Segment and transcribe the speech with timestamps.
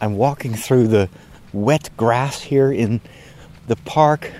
[0.00, 1.10] I'm walking through the
[1.52, 3.02] wet grass here in
[3.66, 4.32] the park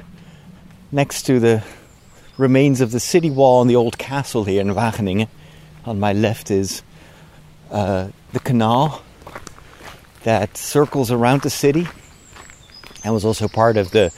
[0.91, 1.63] next to the
[2.39, 5.29] remains of the city wall and the old castle here in Wageningen.
[5.85, 6.83] On my left is
[7.71, 9.03] uh, the canal
[10.23, 11.87] that circles around the city
[13.05, 14.13] and was also part of the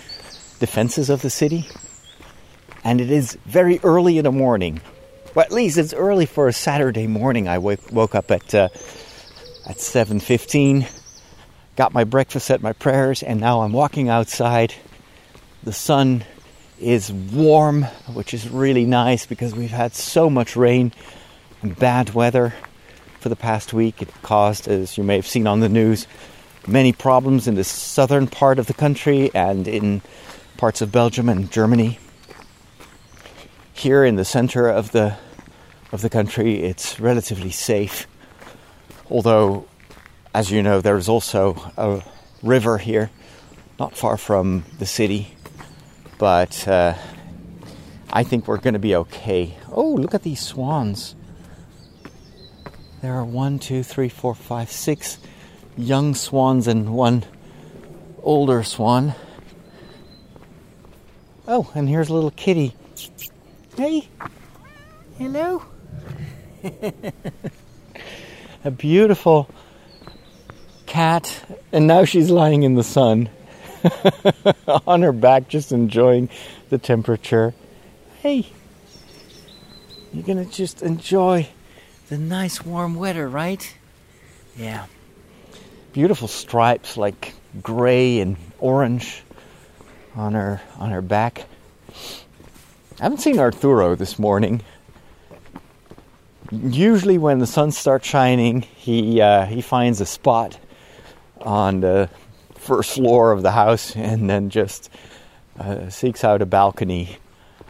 [0.61, 1.67] defenses of the city.
[2.85, 4.81] And it is very early in the morning.
[5.35, 7.49] Well, at least it's early for a Saturday morning.
[7.49, 8.69] I woke, woke up at uh,
[9.65, 10.87] at 7:15,
[11.77, 14.75] got my breakfast, said my prayers, and now I'm walking outside.
[15.63, 16.25] The sun
[16.81, 20.93] is warm, which is really nice because we've had so much rain
[21.63, 22.55] and bad weather
[23.21, 24.03] for the past week.
[24.03, 26.07] It caused, as you may have seen on the news,
[26.67, 30.03] many problems in the southern part of the country and in
[30.57, 31.99] parts of Belgium and Germany.
[33.73, 35.17] Here in the center of the
[35.93, 38.07] of the country, it's relatively safe.
[39.11, 39.67] Although,
[40.35, 42.03] as you know, there is also a
[42.43, 43.11] river here,
[43.79, 45.35] not far from the city.
[46.19, 46.95] But uh,
[48.13, 49.57] I think we're going to be okay.
[49.71, 51.15] Oh, look at these swans.
[53.03, 55.19] There are one, two, three, four, five, six
[55.77, 57.25] young swans and one
[58.23, 59.15] older swan.
[61.49, 62.77] Oh, and here's a little kitty.
[63.77, 64.09] Hey,
[65.19, 65.65] hello.
[68.65, 69.49] a beautiful
[70.93, 73.31] cat, and now she's lying in the sun
[74.87, 76.29] on her back, just enjoying
[76.69, 77.55] the temperature.
[78.21, 78.47] Hey,
[80.13, 81.49] you're gonna just enjoy
[82.11, 83.75] the nice warm weather, right?
[84.55, 84.85] Yeah.
[85.95, 87.33] Beautiful stripes like
[87.63, 89.23] gray and orange
[90.15, 91.47] on her on her back.
[93.01, 94.61] I haven't seen Arturo this morning.
[96.51, 100.59] Usually, when the sun starts shining, he uh, he finds a spot
[101.43, 102.09] on the
[102.55, 104.91] first floor of the house and then just
[105.59, 107.17] uh, seeks out a balcony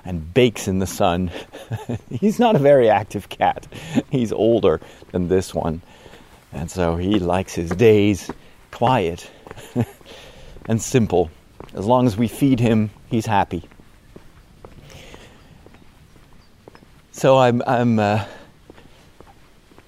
[0.05, 1.31] and bakes in the sun.
[2.11, 3.67] He's not a very active cat.
[4.11, 4.81] He's older
[5.13, 5.83] than this one.
[6.53, 8.31] And so he likes his days
[8.71, 9.31] quiet
[10.67, 11.31] and simple.
[11.75, 13.65] As long as we feed him, he's happy.
[17.13, 18.25] So I'm I'm uh,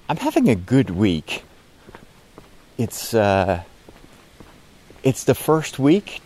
[0.08, 1.42] I'm having a good week.
[2.78, 3.62] It's uh,
[5.04, 6.20] it's the first week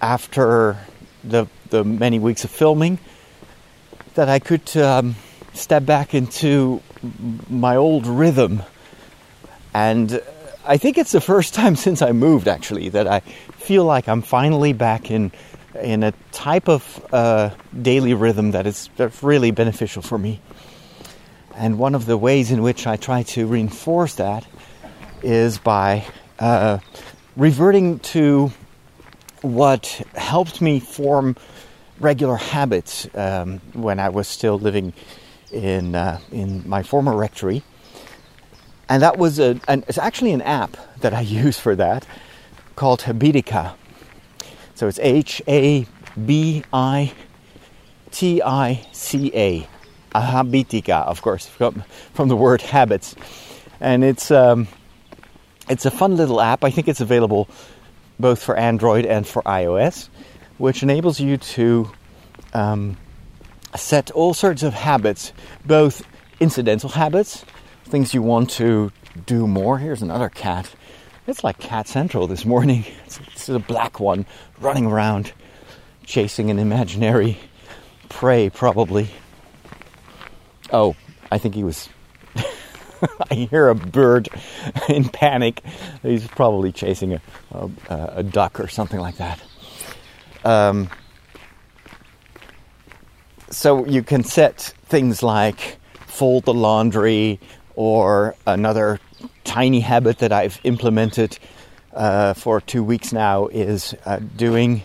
[0.00, 0.78] after
[1.22, 2.98] the the many weeks of filming
[4.14, 5.14] that I could um,
[5.52, 6.82] step back into
[7.48, 8.62] my old rhythm,
[9.72, 10.20] and
[10.66, 14.22] I think it's the first time since I moved actually that I feel like I'm
[14.22, 15.30] finally back in
[15.80, 17.50] in a type of uh,
[17.80, 18.88] daily rhythm that is
[19.22, 20.40] really beneficial for me.
[21.54, 24.46] And one of the ways in which I try to reinforce that
[25.22, 26.06] is by
[26.40, 26.78] uh,
[27.36, 28.52] reverting to
[29.42, 31.36] what helped me form
[31.98, 34.92] regular habits um, when I was still living
[35.52, 37.62] in uh, in my former rectory,
[38.88, 42.06] and that was a an, it's actually an app that I use for that
[42.76, 43.74] called Habitica.
[44.74, 45.86] So it's H A
[46.24, 47.12] B I
[48.10, 49.68] T I C A,
[50.14, 53.14] Habitica, of course, from, from the word habits,
[53.80, 54.68] and it's um,
[55.70, 56.64] it's a fun little app.
[56.64, 57.48] I think it's available
[58.18, 60.08] both for Android and for iOS,
[60.58, 61.90] which enables you to
[62.52, 62.96] um,
[63.76, 65.32] set all sorts of habits,
[65.64, 66.04] both
[66.40, 67.44] incidental habits,
[67.84, 68.92] things you want to
[69.26, 69.78] do more.
[69.78, 70.70] Here's another cat.
[71.26, 72.84] It's like Cat Central this morning.
[73.34, 74.26] This is a black one
[74.60, 75.32] running around,
[76.04, 77.38] chasing an imaginary
[78.10, 79.08] prey, probably.
[80.72, 80.94] Oh,
[81.32, 81.88] I think he was
[83.30, 84.28] I hear a bird
[84.88, 85.62] in panic.
[86.02, 87.20] He's probably chasing a,
[87.52, 87.70] a,
[88.16, 89.40] a duck or something like that.
[90.44, 90.88] Um,
[93.50, 97.40] so you can set things like fold the laundry
[97.74, 99.00] or another
[99.44, 101.38] tiny habit that I've implemented
[101.92, 104.82] uh, for two weeks now is uh, doing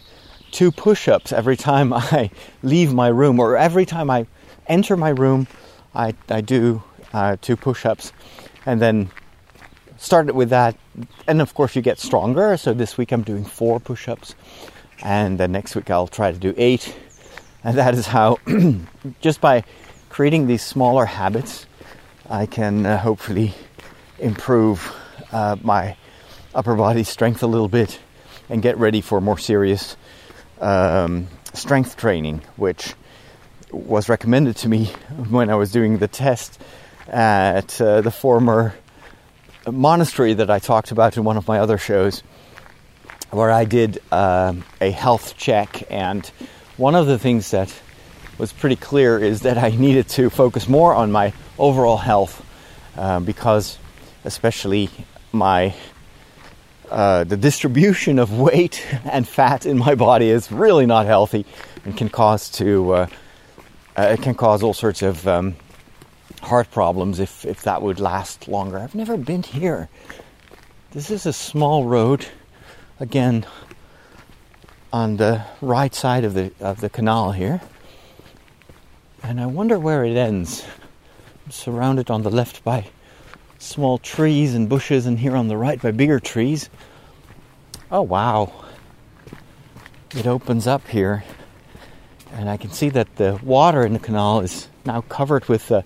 [0.51, 2.31] two push ups every time I
[2.63, 4.25] leave my room or every time I
[4.67, 5.47] enter my room.
[5.93, 6.83] I, I do
[7.15, 8.11] uh, two push ups,
[8.65, 9.09] and then
[9.97, 10.75] started with that.
[11.27, 12.57] And of course, you get stronger.
[12.57, 14.35] So this week I'm doing four push ups,
[15.01, 16.93] and then next week I'll try to do eight.
[17.63, 18.37] And that is how,
[19.21, 19.63] just by
[20.09, 21.65] creating these smaller habits,
[22.29, 23.53] I can uh, hopefully
[24.19, 24.93] improve
[25.31, 25.95] uh, my
[26.53, 27.99] upper body strength a little bit
[28.49, 29.95] and get ready for more serious
[30.59, 32.93] um, strength training, which
[33.71, 34.85] was recommended to me
[35.29, 36.59] when I was doing the test
[37.07, 38.73] at uh, the former
[39.71, 42.21] monastery that I talked about in one of my other shows,
[43.31, 46.25] where I did um, a health check, and
[46.77, 47.73] one of the things that
[48.37, 52.45] was pretty clear is that I needed to focus more on my overall health
[52.97, 53.77] uh, because,
[54.23, 54.89] especially
[55.31, 55.73] my
[56.89, 61.45] uh, the distribution of weight and fat in my body is really not healthy
[61.83, 63.07] and can cause to uh,
[63.97, 65.55] uh, it can cause all sorts of um,
[66.45, 68.79] heart problems if if that would last longer.
[68.79, 69.89] I've never been here.
[70.91, 72.25] This is a small road,
[72.99, 73.45] again
[74.93, 77.61] on the right side of the of the canal here,
[79.21, 80.63] and I wonder where it ends.
[81.45, 82.85] I'm surrounded on the left by
[83.59, 86.69] small trees and bushes, and here on the right by bigger trees.
[87.91, 88.51] Oh, wow.
[90.15, 91.23] It opens up here,
[92.31, 95.81] and I can see that the water in the canal is now covered with uh,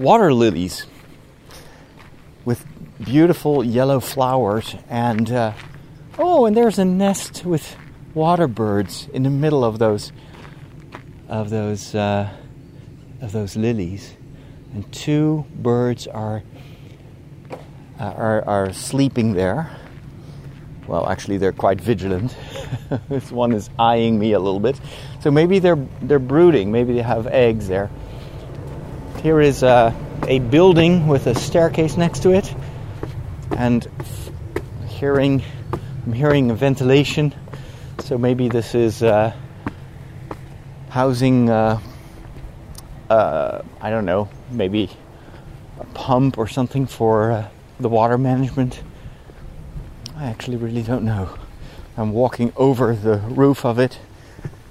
[0.00, 0.86] water lilies
[2.46, 2.64] with
[3.04, 4.74] beautiful yellow flowers.
[4.88, 5.52] And uh,
[6.18, 7.76] oh, and there's a nest with
[8.14, 10.10] water birds in the middle of those
[11.28, 12.30] of those uh,
[13.20, 14.14] of those lilies,
[14.72, 16.42] and two birds are
[18.00, 19.76] uh, are, are sleeping there.
[20.86, 22.34] Well, actually, they're quite vigilant.
[23.08, 24.80] this one is eyeing me a little bit,
[25.20, 26.72] so maybe they're they're brooding.
[26.72, 27.90] Maybe they have eggs there.
[29.22, 29.94] Here is a
[30.50, 32.54] building with a staircase next to it,
[33.50, 33.86] and
[34.88, 35.42] hearing
[36.06, 37.34] I'm hearing a ventilation.
[37.98, 39.34] So maybe this is uh,
[40.88, 41.50] housing.
[41.50, 41.78] Uh,
[43.10, 44.30] uh, I don't know.
[44.50, 44.88] Maybe
[45.78, 48.82] a pump or something for uh, the water management?
[50.16, 51.28] I actually really don't know.
[51.98, 53.98] I'm walking over the roof of it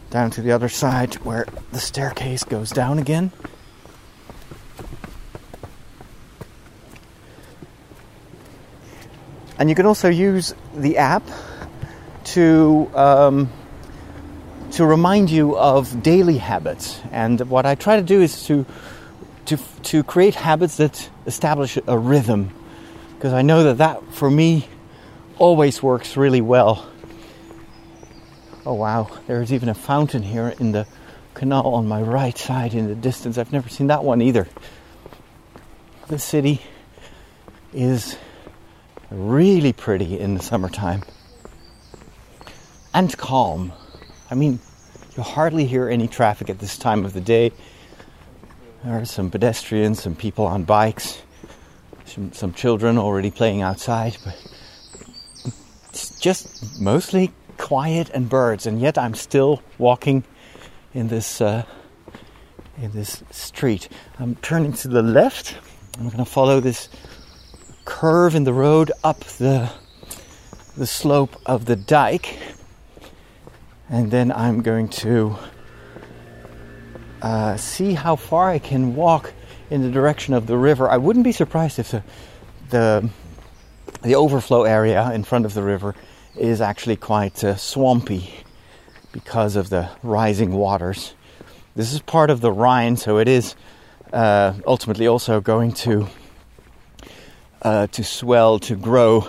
[0.10, 3.32] down to the other side where the staircase goes down again.
[9.60, 11.24] And you can also use the app
[12.24, 13.50] to um,
[14.72, 17.00] to remind you of daily habits.
[17.12, 18.66] And what I try to do is to
[19.48, 22.54] to to create habits that establish a rhythm
[23.16, 24.66] because I know that that for me
[25.38, 26.88] always works really well.
[28.66, 30.88] Oh wow, there's even a fountain here in the
[31.34, 33.38] canal on my right side in the distance.
[33.38, 34.48] I've never seen that one either.
[36.08, 36.62] The city
[37.74, 38.18] is
[39.12, 41.04] really pretty in the summertime
[42.94, 43.74] and calm.
[44.30, 44.60] I mean,
[45.16, 47.52] you hardly hear any traffic at this time of the day.
[48.84, 51.22] There are some pedestrians, some people on bikes
[52.10, 54.36] some, some children already playing outside, but
[55.90, 60.24] it's just mostly quiet and birds, and yet I'm still walking
[60.94, 61.64] in this uh,
[62.82, 63.90] in this street.
[64.20, 65.56] I'm turning to the left.
[65.98, 66.90] I'm going to follow this
[67.90, 69.68] curve in the road up the
[70.78, 72.38] the slope of the dike,
[73.90, 75.36] and then I'm going to
[77.22, 79.34] uh, see how far I can walk
[79.72, 80.88] in the direction of the river.
[80.88, 82.04] I wouldn't be surprised if the
[82.70, 83.10] the,
[84.04, 85.96] the overflow area in front of the river
[86.38, 88.30] is actually quite uh, swampy
[89.12, 91.16] because of the rising waters.
[91.76, 93.56] This is part of the Rhine, so it is
[94.14, 96.08] uh, ultimately also going to
[97.62, 99.28] uh, to swell to grow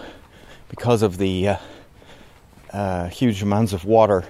[0.69, 1.57] because of the uh,
[2.73, 4.25] uh, huge amounts of water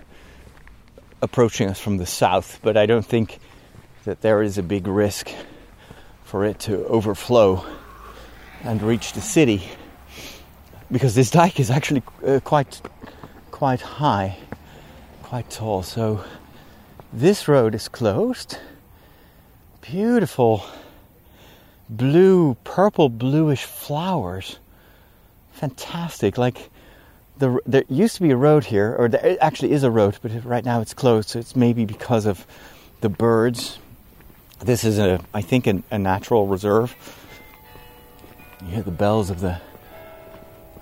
[1.22, 2.58] approaching us from the south.
[2.62, 3.38] But I don't think
[4.04, 5.30] that there is a big risk
[6.24, 7.64] for it to overflow
[8.62, 9.62] and reach the city
[10.90, 12.80] because this dike is actually uh, quite
[13.50, 14.36] quite high
[15.22, 16.22] quite tall so
[17.12, 18.58] this road is closed
[19.80, 20.62] beautiful
[21.90, 24.58] blue purple bluish flowers
[25.52, 26.70] fantastic like
[27.38, 30.44] the, there used to be a road here or there actually is a road but
[30.44, 32.46] right now it's closed so it's maybe because of
[33.00, 33.78] the birds
[34.60, 36.94] this is a, I think, a, a natural reserve.
[38.60, 39.60] You hear the bells of the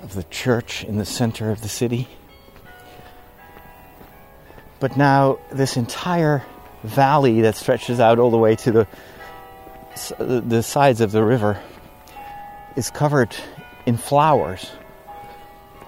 [0.03, 2.09] of the church in the center of the city.
[4.81, 6.45] But now this entire
[6.83, 8.87] valley that stretches out all the way to the
[10.19, 11.61] the sides of the river
[12.77, 13.35] is covered
[13.87, 14.71] in flowers.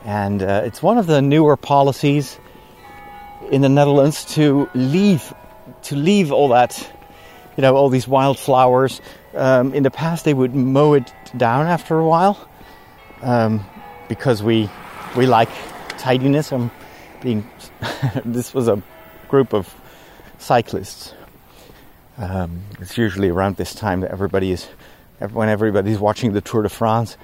[0.04, 2.38] And uh, it's one of the newer policies
[3.50, 5.34] in the Netherlands to leave
[5.82, 6.90] to leave all that
[7.56, 9.02] you know, all these wildflowers.
[9.34, 12.48] Um, in the past, they would mow it down after a while
[13.22, 13.64] um,
[14.08, 14.70] because we
[15.14, 15.50] we like
[15.98, 16.52] tidiness.
[16.52, 16.70] I'm
[17.20, 17.48] being
[18.24, 18.82] this was a
[19.28, 19.74] group of
[20.38, 21.14] cyclists.
[22.20, 24.66] Um, it's usually around this time that everybody is
[25.32, 27.16] when everybody's watching the Tour de France.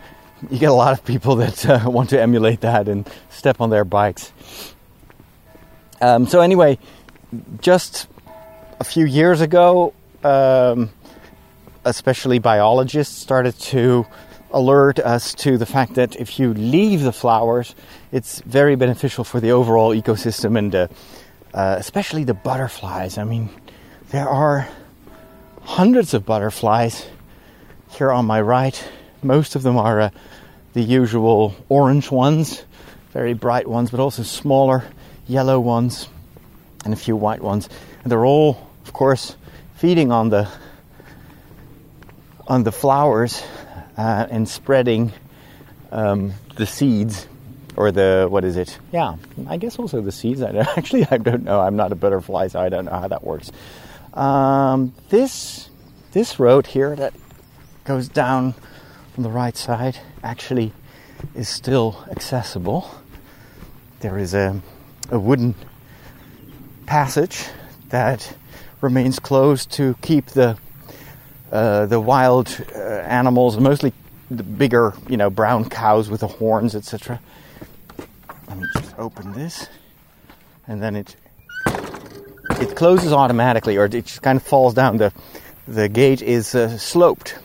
[0.50, 3.68] you get a lot of people that uh, want to emulate that and step on
[3.68, 4.32] their bikes.
[6.00, 6.78] Um, so anyway,
[7.60, 8.08] just
[8.80, 9.92] a few years ago,
[10.24, 10.88] um,
[11.84, 14.06] especially biologists started to
[14.50, 17.74] alert us to the fact that if you leave the flowers,
[18.12, 20.88] it's very beneficial for the overall ecosystem and uh,
[21.52, 23.18] uh, especially the butterflies.
[23.18, 23.50] I mean,
[24.10, 24.66] there are
[25.66, 27.04] hundreds of butterflies
[27.90, 28.88] here on my right.
[29.22, 30.10] Most of them are uh,
[30.74, 32.64] the usual orange ones,
[33.12, 34.84] very bright ones, but also smaller
[35.26, 36.08] yellow ones
[36.84, 37.68] and a few white ones.
[38.02, 39.36] And they're all, of course,
[39.74, 40.48] feeding on the
[42.46, 43.42] on the flowers
[43.98, 45.12] uh, and spreading
[45.90, 47.26] um, the seeds
[47.76, 48.78] or the what is it?
[48.92, 49.16] Yeah,
[49.48, 50.42] I guess also the seeds.
[50.42, 51.60] I actually I don't know.
[51.60, 53.50] I'm not a butterfly, so I don't know how that works.
[54.16, 55.68] Um, this
[56.12, 57.12] this road here that
[57.84, 58.54] goes down
[59.14, 60.72] on the right side actually
[61.34, 62.90] is still accessible.
[64.00, 64.62] There is a
[65.10, 65.54] a wooden
[66.86, 67.44] passage
[67.90, 68.34] that
[68.80, 70.56] remains closed to keep the
[71.52, 73.92] uh, the wild uh, animals, mostly
[74.30, 77.20] the bigger, you know, brown cows with the horns, etc.
[78.48, 79.68] Let me just open this,
[80.66, 81.16] and then it
[82.60, 84.96] it closes automatically, or it just kind of falls down.
[84.96, 85.12] the
[85.68, 87.38] The gate is uh, sloped,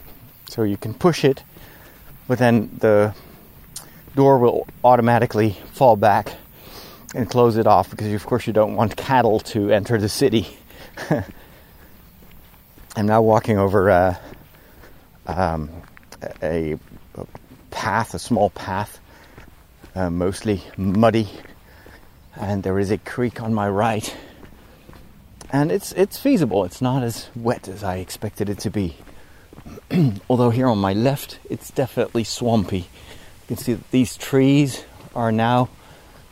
[0.50, 1.44] so you can push it,
[2.27, 3.13] but then the
[4.15, 6.34] door will automatically fall back
[7.15, 10.48] and close it off because, of course, you don't want cattle to enter the city.
[12.96, 14.15] I'm now walking over uh,
[15.25, 15.70] um,
[16.41, 16.77] a,
[17.15, 17.25] a,
[17.70, 19.00] path, a small path,
[19.96, 21.30] uh, mostly muddy,
[22.36, 24.15] and there is a creek on my right.
[25.51, 26.63] And it's it's feasible.
[26.63, 28.96] It's not as wet as I expected it to be.
[30.29, 32.77] Although here on my left, it's definitely swampy.
[32.77, 35.67] You can see that these trees are now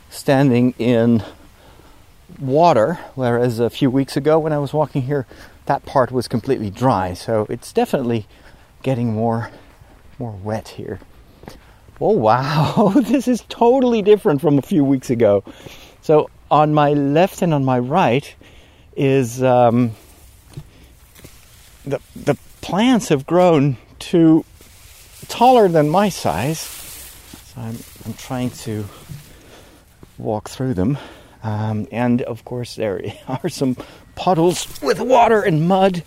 [0.10, 1.22] standing in
[2.40, 5.28] water, whereas a few weeks ago when I was walking here,
[5.66, 7.14] that part was completely dry.
[7.14, 8.26] So it's definitely
[8.84, 9.52] getting more
[10.18, 11.00] more wet here.
[12.00, 15.44] Oh wow, this is totally different from a few weeks ago.
[16.02, 18.34] So on my left and on my right
[18.96, 19.92] is um,
[21.86, 24.46] the the plants have grown to
[25.28, 26.60] taller than my size.
[26.60, 28.86] So I'm I'm trying to
[30.18, 30.98] walk through them.
[31.42, 33.78] Um, and of course, there are some
[34.16, 36.04] puddles with water and mud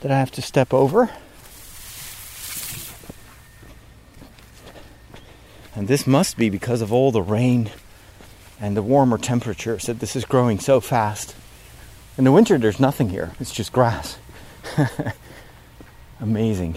[0.00, 1.10] that I have to step over.
[5.74, 7.70] And this must be because of all the rain
[8.60, 11.36] and the warmer temperatures that this is growing so fast.
[12.18, 14.18] In the winter, there's nothing here, it's just grass.
[16.20, 16.76] Amazing.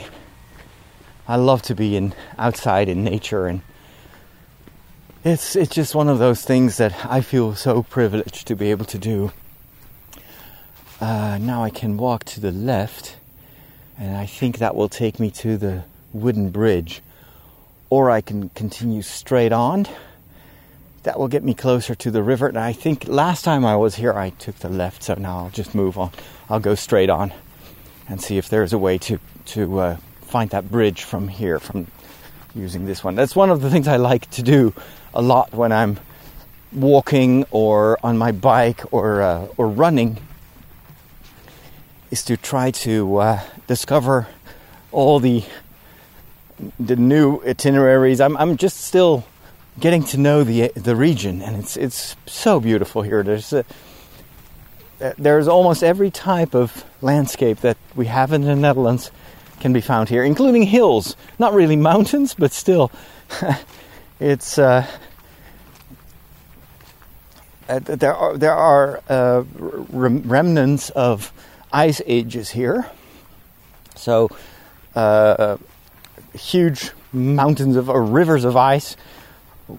[1.28, 3.62] I love to be in outside in nature and
[5.24, 8.86] it's it's just one of those things that I feel so privileged to be able
[8.86, 9.32] to do.
[11.00, 13.18] Uh, now I can walk to the left,
[13.98, 15.84] and I think that will take me to the
[16.14, 17.02] wooden bridge,
[17.90, 19.88] or I can continue straight on.
[21.04, 22.48] That will get me closer to the river.
[22.48, 25.50] And I think last time I was here, I took the left, so now I'll
[25.50, 26.12] just move on.
[26.50, 27.34] I'll go straight on
[28.08, 31.88] and see if there's a way to to uh, find that bridge from here, from
[32.54, 33.16] using this one.
[33.16, 34.74] That's one of the things I like to do
[35.14, 36.00] a lot when I'm
[36.72, 40.18] walking or on my bike or uh, or running
[42.12, 44.28] is to try to uh, discover
[44.92, 45.44] all the
[46.80, 48.22] the new itineraries.
[48.22, 49.26] I'm I'm just still
[49.80, 53.24] getting to know the the region, and it's it's so beautiful here.
[53.24, 53.66] There's a,
[55.18, 59.12] there's almost every type of landscape that we have in the Netherlands
[59.60, 61.16] can be found here, including hills.
[61.40, 62.92] Not really mountains, but still.
[64.20, 64.86] it's uh,
[67.70, 71.32] uh, there are there are uh, remnants of
[71.72, 72.90] ice ages here.
[73.96, 74.30] So
[74.96, 75.58] uh,
[76.34, 78.98] huge mountains of or rivers of ice,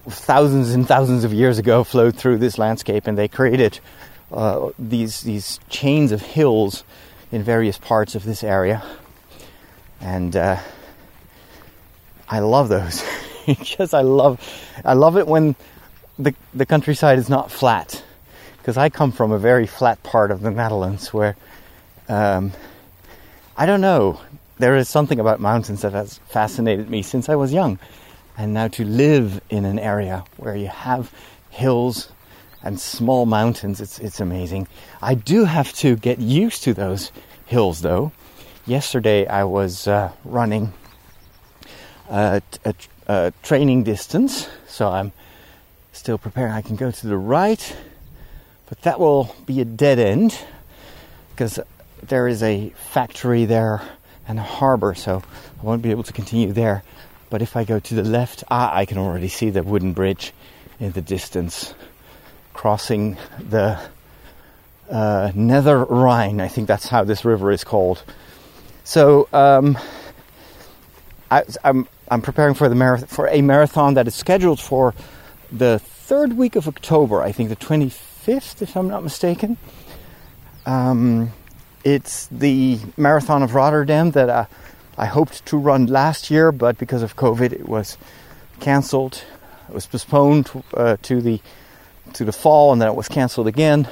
[0.09, 3.79] thousands and thousands of years ago, flowed through this landscape, and they created
[4.31, 6.83] uh, these these chains of hills
[7.31, 8.83] in various parts of this area.
[10.01, 10.57] And uh,
[12.29, 13.03] I love those
[13.45, 14.39] because I love
[14.83, 15.55] I love it when
[16.17, 18.03] the the countryside is not flat
[18.57, 21.35] because I come from a very flat part of the Netherlands where
[22.07, 22.53] um,
[23.57, 24.21] I don't know
[24.57, 27.79] there is something about mountains that has fascinated me since I was young
[28.37, 31.11] and now to live in an area where you have
[31.49, 32.09] hills
[32.63, 34.67] and small mountains it's it's amazing
[35.01, 37.11] I do have to get used to those
[37.45, 38.11] hills though
[38.65, 40.73] yesterday I was uh, running
[42.09, 42.75] uh, a,
[43.07, 44.47] uh, training distance.
[44.67, 45.11] So I'm
[45.91, 46.53] still preparing.
[46.53, 47.75] I can go to the right,
[48.67, 50.37] but that will be a dead end
[51.31, 51.59] because
[52.01, 53.81] there is a factory there
[54.27, 55.21] and a harbor, so
[55.59, 56.83] I won't be able to continue there.
[57.33, 60.33] But if I go to the left, ah, I can already see the wooden bridge
[60.79, 61.73] in the distance
[62.53, 63.79] crossing the
[64.87, 66.39] uh, Nether Rhine.
[66.39, 68.03] I think that's how this river is called.
[68.83, 69.79] So um,
[71.31, 74.93] I, I'm I'm preparing for the marathon for a marathon that is scheduled for
[75.51, 77.23] the third week of October.
[77.23, 79.57] I think the 25th, if I'm not mistaken.
[80.67, 81.33] Um,
[81.83, 84.45] it's the marathon of Rotterdam that I,
[84.97, 87.97] I hoped to run last year, but because of COVID, it was
[88.59, 89.23] cancelled.
[89.67, 91.41] It was postponed uh, to the
[92.13, 93.87] to the fall, and then it was cancelled again.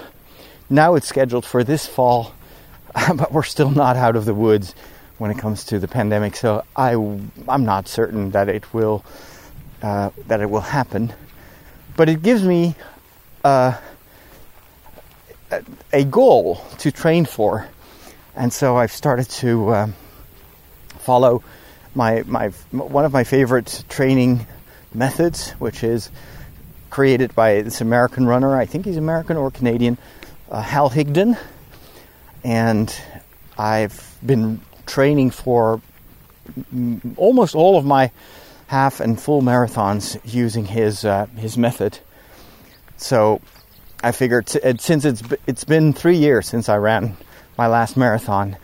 [0.69, 2.33] Now it's scheduled for this fall,
[3.15, 4.75] but we're still not out of the woods
[5.17, 6.35] when it comes to the pandemic.
[6.35, 6.93] So I,
[7.47, 9.03] I'm not certain that it will
[9.81, 11.13] uh, that it will happen,
[11.97, 12.75] but it gives me
[13.43, 13.75] uh,
[15.91, 17.67] a goal to train for,
[18.35, 19.93] and so I've started to um,
[21.01, 21.43] follow
[21.95, 24.45] my my one of my favorite training
[24.93, 26.09] methods, which is
[26.89, 28.55] created by this American runner.
[28.55, 29.97] I think he's American or Canadian,
[30.49, 31.37] uh, Hal Higdon,
[32.43, 32.93] and
[33.57, 35.81] I've been training for
[37.15, 38.11] almost all of my
[38.67, 41.99] half and full marathons using his uh, his method.
[42.97, 43.41] So
[44.03, 47.17] I figured since it's it's been three years since I ran
[47.57, 48.57] my last marathon,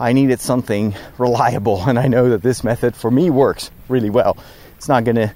[0.00, 4.36] I needed something reliable, and I know that this method for me works really well.
[4.76, 5.34] It's not gonna.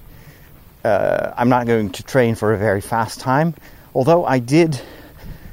[0.83, 3.55] Uh, I'm not going to train for a very fast time,
[3.93, 4.79] although I did,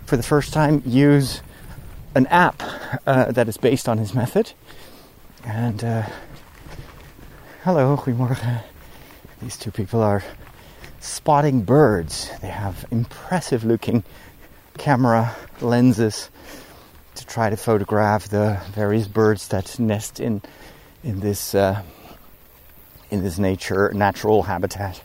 [0.04, 1.40] for the first time, use
[2.14, 2.62] an app
[3.06, 4.52] uh, that is based on his method.
[5.44, 6.06] And uh,
[7.64, 8.60] hello, goedemorgen.
[9.40, 10.22] These two people are
[11.00, 12.30] spotting birds.
[12.42, 14.04] They have impressive looking
[14.76, 16.28] camera lenses
[17.14, 20.42] to try to photograph the various birds that nest in
[21.04, 21.82] in this uh,
[23.10, 25.02] in this nature natural habitat.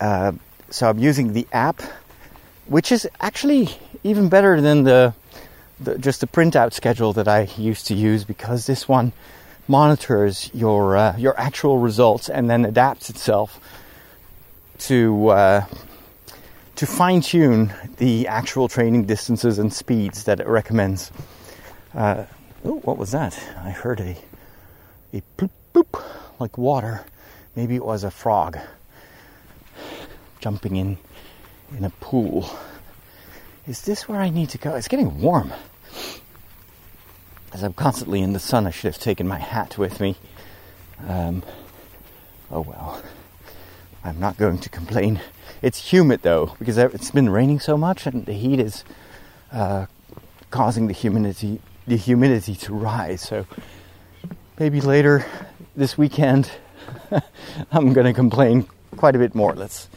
[0.00, 0.32] Uh,
[0.70, 1.82] so I'm using the app,
[2.66, 3.68] which is actually
[4.02, 5.14] even better than the
[5.80, 9.12] the, just the printout schedule that I used to use because this one
[9.66, 13.60] monitors your uh, your actual results and then adapts itself
[14.78, 15.64] to uh,
[16.80, 21.12] to fine tune the actual training distances and speeds that it recommends.
[21.94, 22.24] Uh,
[22.64, 23.38] oh, what was that?
[23.58, 24.16] I heard a
[25.12, 26.02] a bloop bloop
[26.38, 27.04] like water.
[27.54, 28.56] Maybe it was a frog
[30.40, 30.96] jumping in
[31.76, 32.48] in a pool.
[33.66, 34.74] Is this where I need to go?
[34.74, 35.52] It's getting warm.
[37.52, 40.16] As I'm constantly in the sun, I should have taken my hat with me.
[41.06, 41.42] Um,
[42.50, 43.02] oh well.
[44.02, 45.20] I'm not going to complain.
[45.62, 48.84] It's humid though, because it's been raining so much and the heat is
[49.52, 49.86] uh,
[50.50, 53.20] causing the humidity the humidity to rise.
[53.22, 53.46] So
[54.58, 55.26] maybe later
[55.74, 56.50] this weekend
[57.72, 59.54] I'm going to complain quite a bit more.
[59.54, 59.88] Let's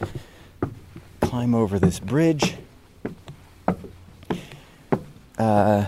[1.20, 2.56] climb over this bridge.
[5.38, 5.86] Uh,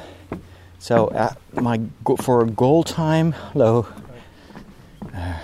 [0.79, 1.81] so my
[2.21, 3.87] for a goal time, hello.
[5.15, 5.39] Uh,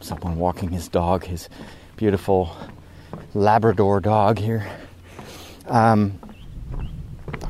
[0.00, 1.48] someone walking his dog, his
[1.96, 2.56] beautiful
[3.34, 4.66] Labrador dog here.
[5.66, 6.18] Um,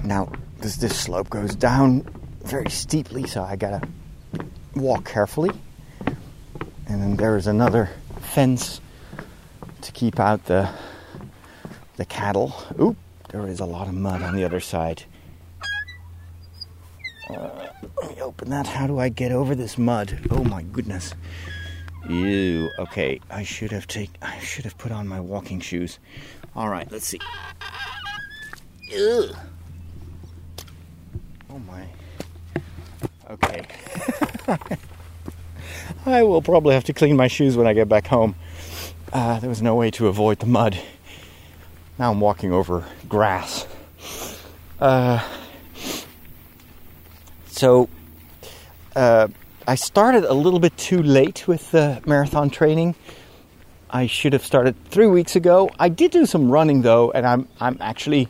[0.05, 2.07] now this this slope goes down
[2.42, 3.81] very steeply, so I gotta
[4.75, 5.51] walk carefully.
[6.87, 8.81] And then there's another fence
[9.83, 10.68] to keep out the
[11.96, 12.55] the cattle.
[12.81, 12.96] Oop,
[13.31, 15.05] there is a lot of mud on the other side.
[17.29, 17.68] Uh,
[18.01, 18.66] let me open that.
[18.66, 20.18] How do I get over this mud?
[20.31, 21.14] Oh my goodness.
[22.09, 22.71] Ew.
[22.79, 24.11] Okay, I should have take.
[24.21, 25.99] I should have put on my walking shoes.
[26.57, 27.21] All right, let's see.
[28.88, 29.31] Ew.
[31.51, 31.87] Oh my.
[33.31, 33.67] Okay.
[36.07, 38.35] I will probably have to clean my shoes when I get back home.
[39.12, 40.79] Uh, there was no way to avoid the mud.
[41.99, 43.67] Now I'm walking over grass.
[44.81, 45.23] Uh,
[47.47, 47.88] so
[48.97, 49.29] uh,
[49.66, 52.96] I started a little bit too late with the marathon training.
[53.88, 55.70] I should have started three weeks ago.
[55.79, 58.29] I did do some running though, and I'm I'm actually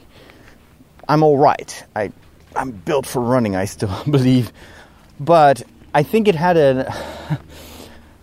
[1.08, 1.84] I'm all right.
[1.96, 2.12] I
[2.54, 3.56] I'm built for running.
[3.56, 4.52] I still believe,
[5.18, 5.62] but
[5.94, 7.38] I think it had an uh,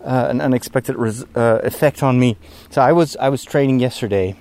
[0.04, 2.36] an unexpected res- uh, effect on me.
[2.70, 4.36] So I was I was training yesterday,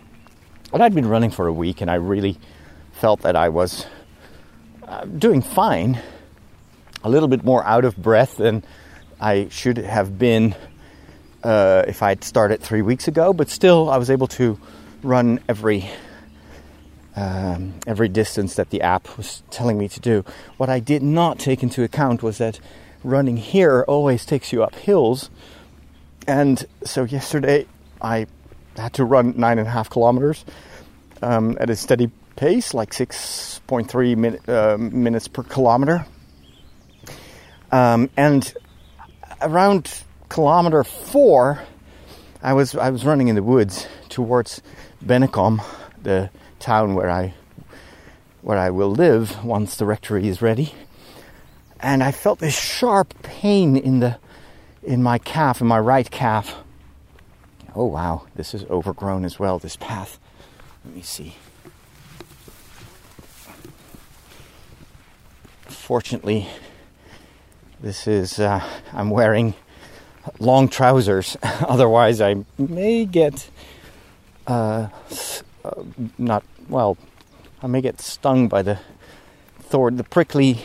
[0.71, 2.37] and I'd been running for a week, and I really
[2.91, 3.87] felt that I was
[4.87, 5.99] uh, doing fine
[7.03, 8.63] a little bit more out of breath than
[9.19, 10.55] I should have been
[11.43, 14.59] uh, if I'd started three weeks ago, but still I was able to
[15.03, 15.89] run every
[17.15, 20.23] um, every distance that the app was telling me to do.
[20.57, 22.59] What I did not take into account was that
[23.03, 25.29] running here always takes you up hills,
[26.27, 27.65] and so yesterday
[28.01, 28.27] I
[28.77, 30.45] had to run nine and a half kilometers
[31.21, 36.05] um, at a steady pace, like 6.3 min- uh, minutes per kilometer.
[37.71, 38.51] Um, and
[39.41, 41.61] around kilometer four,
[42.41, 44.61] I was I was running in the woods towards
[45.03, 45.63] Bennekom,
[46.01, 46.29] the
[46.59, 47.33] town where I
[48.41, 50.73] where I will live once the rectory is ready.
[51.79, 54.17] And I felt this sharp pain in the
[54.83, 56.55] in my calf, in my right calf.
[57.75, 60.17] Oh wow, this is overgrown as well, this path.
[60.83, 61.35] Let me see.
[65.67, 66.47] Fortunately,
[67.81, 68.61] this is uh,
[68.93, 69.53] I'm wearing
[70.39, 71.37] long trousers.
[71.43, 73.49] Otherwise, I may get
[74.47, 74.89] uh,
[75.63, 75.83] uh,
[76.17, 76.97] not well.
[77.61, 78.79] I may get stung by the
[79.61, 80.61] thorn, the prickly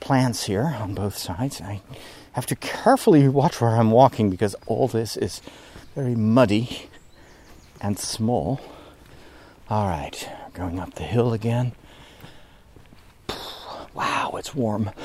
[0.00, 1.60] plants here on both sides.
[1.60, 1.82] I
[2.32, 5.42] have to carefully watch where I'm walking because all this is
[5.94, 6.88] very muddy
[7.80, 8.60] and small.
[9.68, 11.72] All right, going up the hill again.
[13.94, 14.90] Wow, it's warm.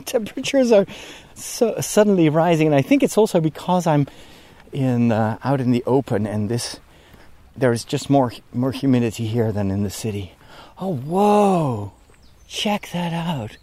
[0.06, 0.86] Temperatures are
[1.34, 4.06] so suddenly rising, and I think it's also because I'm
[4.72, 6.80] in uh, out in the open, and this
[7.56, 10.32] there's just more more humidity here than in the city.
[10.78, 11.92] Oh, whoa!
[12.48, 13.56] Check that out.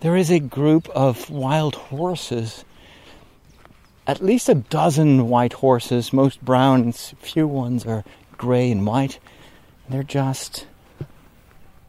[0.00, 2.64] There is a group of wild horses.
[4.06, 8.04] At least a dozen white horses, most brown, and few ones are
[8.36, 9.18] gray and white.
[9.88, 10.66] They're just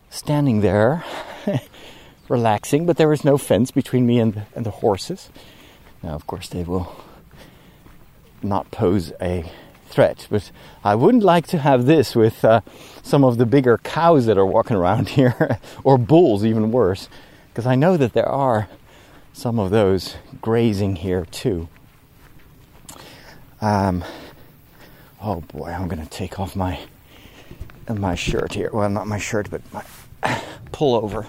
[0.10, 1.04] standing there,
[2.30, 5.30] relaxing, but there is no fence between me and the, and the horses.
[6.04, 6.96] Now, of course, they will
[8.42, 9.52] not pose a
[9.88, 10.52] threat, but
[10.84, 12.62] I wouldn't like to have this with uh,
[13.02, 17.10] some of the bigger cows that are walking around here, or bulls, even worse,
[17.50, 18.70] because I know that there are
[19.34, 21.68] some of those grazing here too.
[23.62, 24.04] Um,
[25.22, 26.80] oh boy, I'm going to take off my
[27.90, 28.70] my shirt here.
[28.74, 29.84] Well, not my shirt, but my
[30.72, 31.28] pullover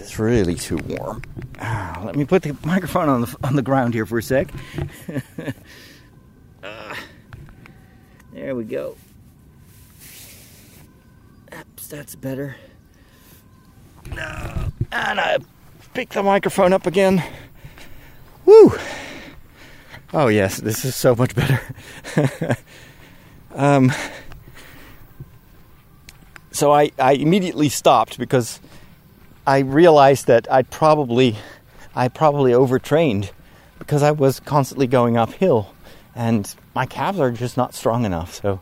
[0.00, 1.22] it's really too warm.
[1.58, 4.48] Uh, let me put the microphone on the on the ground here for a sec.
[6.62, 6.94] uh,
[8.32, 8.96] there we go.
[11.58, 12.56] Oops, that's better.
[14.18, 15.38] Uh, and I
[15.94, 17.22] pick the microphone up again.
[18.44, 18.72] Woo!
[20.12, 21.60] Oh yes, this is so much better.
[23.54, 23.92] um,
[26.50, 28.60] so I, I immediately stopped because
[29.46, 31.36] I realized that I probably
[31.94, 33.30] I probably overtrained
[33.78, 35.74] because I was constantly going uphill
[36.14, 38.34] and my calves are just not strong enough.
[38.34, 38.60] So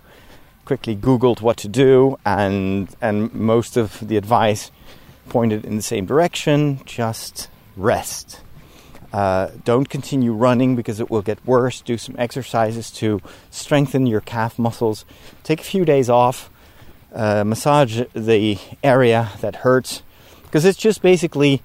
[0.65, 4.71] quickly googled what to do and and most of the advice
[5.29, 8.41] pointed in the same direction, just rest.
[9.13, 11.81] Uh, don't continue running because it will get worse.
[11.81, 15.05] Do some exercises to strengthen your calf muscles.
[15.45, 16.51] Take a few days off
[17.15, 20.03] uh, massage the area that hurts
[20.53, 21.63] because it's just basically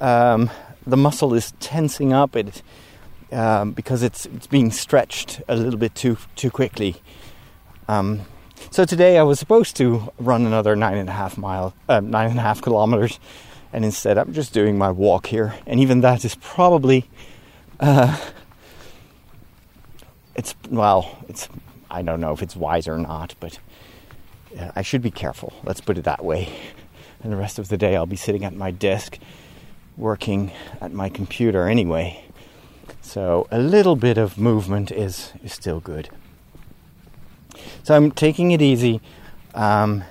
[0.00, 0.50] um,
[0.86, 2.62] the muscle is tensing up it
[3.32, 6.96] um, because it's it's being stretched a little bit too too quickly.
[7.88, 8.20] Um,
[8.70, 12.28] so today I was supposed to run another nine and a half mile, uh, nine
[12.28, 13.18] and a half kilometers,
[13.72, 17.08] and instead I'm just doing my walk here, and even that is probably,
[17.80, 18.14] uh,
[20.34, 21.48] it's well, it's
[21.90, 23.58] I don't know if it's wise or not, but
[24.76, 26.52] I should be careful, let's put it that way.
[27.22, 29.18] And the rest of the day I'll be sitting at my desk
[29.96, 32.24] working at my computer anyway.
[33.02, 36.08] So a little bit of movement is, is still good.
[37.82, 39.00] So I'm taking it easy.
[39.54, 40.04] Um,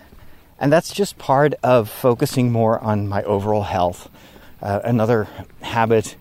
[0.60, 4.10] and that's just part of focusing more on my overall health.
[4.62, 5.28] Uh, another
[5.62, 6.16] habit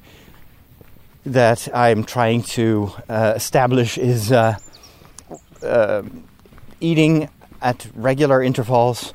[1.25, 4.57] that I'm trying to uh, establish is uh,
[5.63, 6.03] uh
[6.79, 7.29] eating
[7.63, 9.15] at regular intervals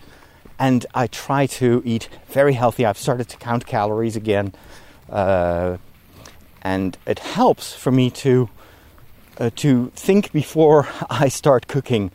[0.62, 2.86] and I try to eat very healthy.
[2.86, 4.54] I've started to count calories again,
[5.10, 5.78] uh,
[6.62, 8.48] and it helps for me to
[9.40, 12.12] uh, to think before I start cooking.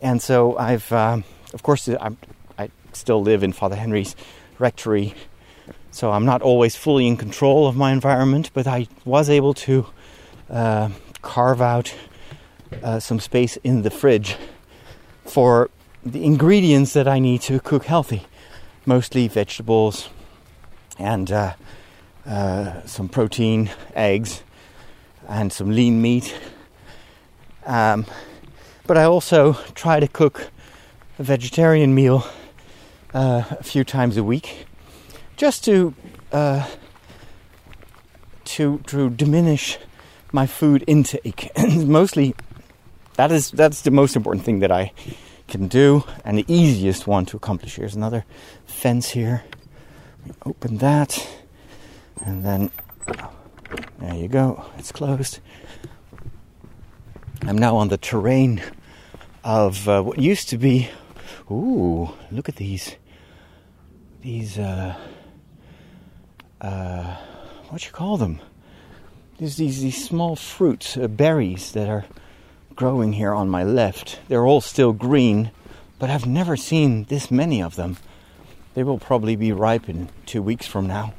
[0.00, 2.16] And so I've, um, of course, I'm,
[2.56, 4.14] i still live in Father Henry's
[4.60, 5.14] rectory,
[5.90, 9.86] so I'm not always fully in control of my environment, but I was able to
[10.48, 10.90] uh,
[11.20, 11.92] carve out
[12.80, 14.36] uh, some space in the fridge
[15.24, 15.68] for
[16.04, 18.26] the ingredients that I need to cook healthy,
[18.84, 20.08] mostly vegetables
[20.98, 21.54] and uh,
[22.26, 24.42] uh, some protein, eggs,
[25.28, 26.34] and some lean meat.
[27.64, 28.04] Um,
[28.86, 30.50] but I also try to cook
[31.18, 32.26] a vegetarian meal
[33.14, 34.66] uh, a few times a week,
[35.36, 35.94] just to
[36.32, 36.68] uh,
[38.44, 39.78] to to diminish
[40.32, 41.50] my food intake.
[41.76, 42.34] Mostly,
[43.14, 44.92] that is that's the most important thing that I
[45.52, 47.76] can do, and the easiest one to accomplish.
[47.76, 48.24] Here's another
[48.64, 49.44] fence here.
[50.24, 51.28] We Open that,
[52.24, 52.70] and then
[53.98, 54.64] there you go.
[54.78, 55.40] It's closed.
[57.42, 58.62] I'm now on the terrain
[59.44, 60.88] of uh, what used to be.
[61.50, 62.96] Ooh, look at these.
[64.22, 64.96] These, uh,
[66.62, 67.16] uh,
[67.68, 68.40] what you call them?
[69.38, 72.06] There's these these small fruits, uh, berries that are
[72.76, 74.18] growing here on my left.
[74.28, 75.50] They're all still green,
[75.98, 77.96] but I've never seen this many of them.
[78.74, 81.14] They will probably be ripe in two weeks from now.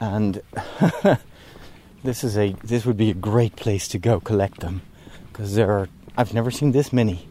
[0.00, 0.42] And
[2.04, 4.82] this is a this would be a great place to go collect them
[5.28, 7.28] because there are I've never seen this many.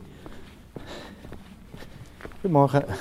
[2.43, 2.95] Goedemorgen.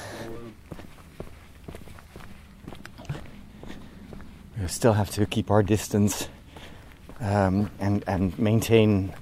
[4.60, 6.28] We still have to keep our distance
[7.20, 9.12] um, and and maintain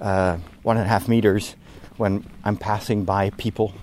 [0.00, 1.54] uh, one and a half meters
[1.96, 3.74] when I'm passing by people.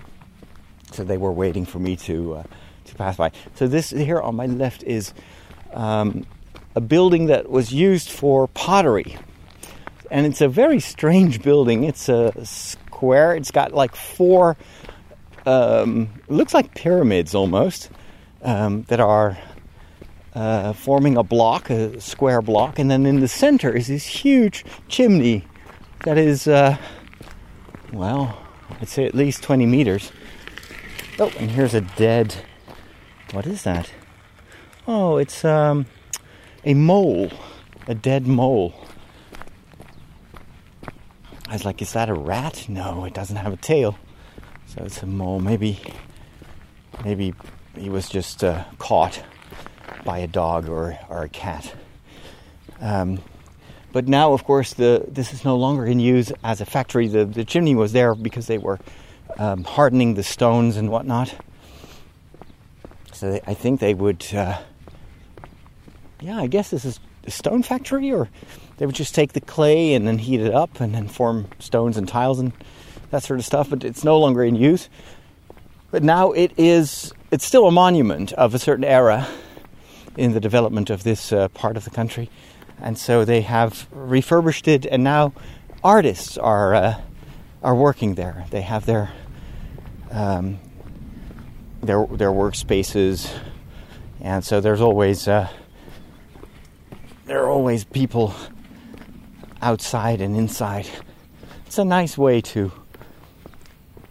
[0.92, 2.42] So they were waiting for me to uh,
[2.86, 3.32] to pass by.
[3.54, 5.12] So this here on my left is
[5.72, 6.26] um,
[6.74, 9.16] a building that was used for pottery,
[10.10, 11.84] and it's a very strange building.
[11.84, 13.36] It's a square.
[13.36, 14.56] It's got like four.
[15.46, 17.90] Um, looks like pyramids almost
[18.42, 19.38] um, that are
[20.34, 24.64] uh, forming a block, a square block, and then in the center is this huge
[24.88, 25.44] chimney
[26.04, 26.76] that is, uh,
[27.92, 28.42] well,
[28.80, 30.12] I'd say at least 20 meters.
[31.18, 32.36] Oh, and here's a dead.
[33.32, 33.90] What is that?
[34.86, 35.86] Oh, it's um,
[36.64, 37.30] a mole,
[37.86, 38.74] a dead mole.
[41.48, 42.66] I was like, is that a rat?
[42.68, 43.98] No, it doesn't have a tail.
[44.66, 45.40] So it's a mole.
[45.40, 45.80] Maybe,
[47.04, 47.34] maybe
[47.76, 49.22] he was just uh, caught
[50.04, 51.74] by a dog or, or a cat.
[52.80, 53.20] Um,
[53.92, 57.08] but now, of course, the this is no longer in use as a factory.
[57.08, 58.78] The, the chimney was there because they were
[59.38, 61.34] um, hardening the stones and whatnot.
[63.12, 64.58] So they, I think they would, uh,
[66.20, 68.28] yeah, I guess this is a stone factory, or
[68.76, 71.96] they would just take the clay and then heat it up and then form stones
[71.96, 72.52] and tiles and
[73.10, 73.70] that sort of stuff.
[73.70, 74.88] But it's no longer in use.
[75.90, 77.12] But now it is.
[77.30, 79.26] It's still a monument of a certain era
[80.16, 82.28] in the development of this uh, part of the country
[82.80, 85.32] and so they have refurbished it, and now
[85.82, 87.00] artists are uh,
[87.62, 88.46] are working there.
[88.50, 89.10] They have their
[90.10, 90.58] um,
[91.82, 93.32] their their workspaces,
[94.20, 95.48] and so there's always uh,
[97.26, 98.34] there are always people
[99.60, 100.88] outside and inside.
[101.66, 102.72] It's a nice way to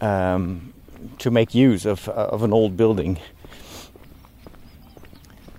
[0.01, 0.73] um,
[1.19, 3.19] to make use of of an old building.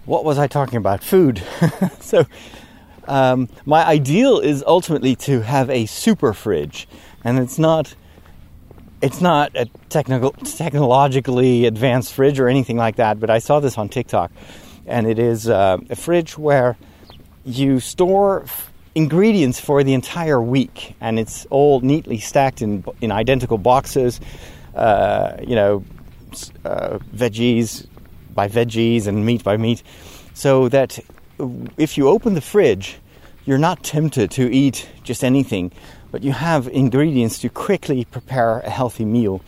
[0.05, 1.05] What was I talking about?
[1.05, 1.43] Food.
[2.01, 2.25] so
[3.09, 6.87] um, my ideal is ultimately to have a super fridge,
[7.25, 7.95] and it's not
[9.01, 13.19] it's not a technical technologically advanced fridge or anything like that.
[13.19, 14.31] But I saw this on TikTok,
[14.87, 16.77] and it is uh, a fridge where
[17.45, 23.11] you store f- ingredients for the entire week, and it's all neatly stacked in in
[23.11, 24.21] identical boxes.
[24.75, 25.85] Uh, you know,
[26.65, 27.87] uh, veggies
[28.35, 29.83] by veggies and meat by meat,
[30.35, 30.99] so that
[31.77, 32.99] if you open the fridge,
[33.45, 35.73] you're not tempted to eat just anything,
[36.11, 39.41] but you have ingredients to quickly prepare a healthy meal.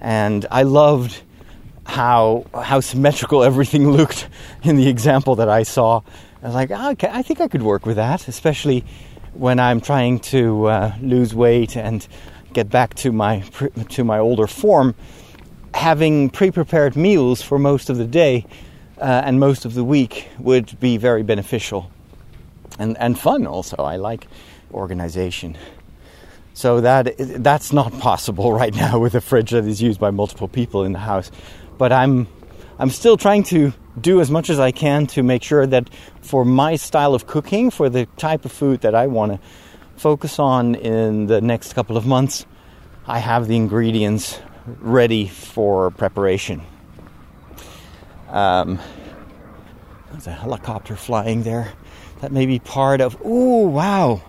[0.00, 1.22] And I loved
[1.86, 4.28] how how symmetrical everything looked
[4.62, 6.02] in the example that I saw.
[6.42, 8.84] I was like, oh, okay, I think I could work with that, especially
[9.34, 12.06] when I'm trying to uh, lose weight and
[12.52, 13.40] get back to my
[13.90, 14.94] to my older form.
[15.72, 18.44] Having pre-prepared meals for most of the day
[19.00, 21.90] uh, and most of the week would be very beneficial
[22.78, 23.76] and and fun also.
[23.76, 24.26] I like
[24.72, 25.56] organization.
[26.54, 30.48] So that that's not possible right now with a fridge that is used by multiple
[30.48, 31.30] people in the house.
[31.78, 32.26] But I'm
[32.78, 35.90] I'm still trying to do as much as I can to make sure that
[36.22, 39.40] for my style of cooking, for the type of food that I want to
[39.96, 42.46] focus on in the next couple of months,
[43.06, 46.62] I have the ingredients ready for preparation.
[48.30, 48.78] Um,
[50.12, 51.72] there's a helicopter flying there.
[52.20, 53.16] That may be part of.
[53.24, 54.22] Oh, wow.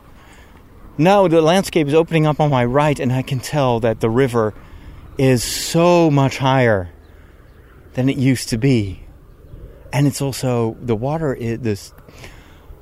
[0.98, 4.10] Now the landscape is opening up on my right, and I can tell that the
[4.10, 4.54] river
[5.18, 6.90] is so much higher
[7.94, 9.04] than it used to be.
[9.94, 11.94] And it's also the water is this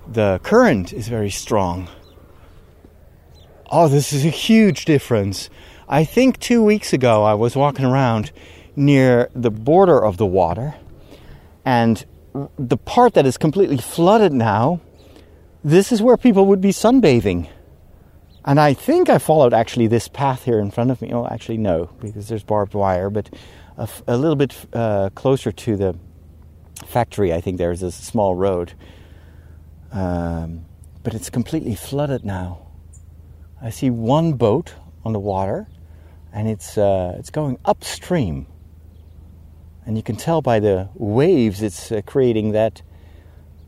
[0.07, 1.87] the current is very strong.
[3.71, 5.49] Oh, this is a huge difference.
[5.87, 8.31] I think two weeks ago I was walking around
[8.75, 10.75] near the border of the water,
[11.69, 12.03] and
[12.57, 14.81] the part that is completely flooded now,
[15.63, 17.47] this is where people would be sunbathing.
[18.43, 21.13] And I think I followed actually this path here in front of me.
[21.13, 23.29] Oh, actually, no, because there's barbed wire, but
[23.77, 25.95] a, a little bit uh, closer to the
[26.87, 28.73] factory, I think there's a small road.
[29.91, 30.65] Um,
[31.03, 32.65] but it's completely flooded now.
[33.61, 34.73] I see one boat
[35.05, 35.67] on the water,
[36.33, 38.47] and it's uh, it's going upstream.
[39.89, 42.83] And you can tell by the waves it's uh, creating that,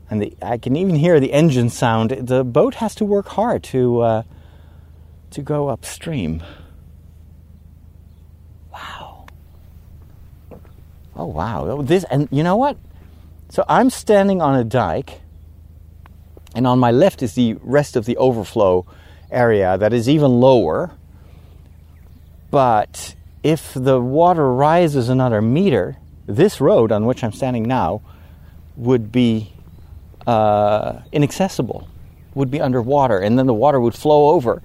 [0.08, 2.10] and the, I can even hear the engine sound.
[2.12, 4.22] The boat has to work hard to uh,
[5.32, 6.40] to go upstream.
[8.72, 9.26] Wow.
[11.16, 11.66] Oh wow!
[11.66, 12.76] Oh, this and you know what?
[13.48, 15.22] So I'm standing on a dike,
[16.54, 18.86] and on my left is the rest of the overflow
[19.32, 20.92] area that is even lower.
[22.52, 28.02] But if the water rises another meter, this road on which I'm standing now
[28.76, 29.52] would be
[30.26, 31.88] uh, inaccessible,
[32.34, 34.62] would be underwater, and then the water would flow over.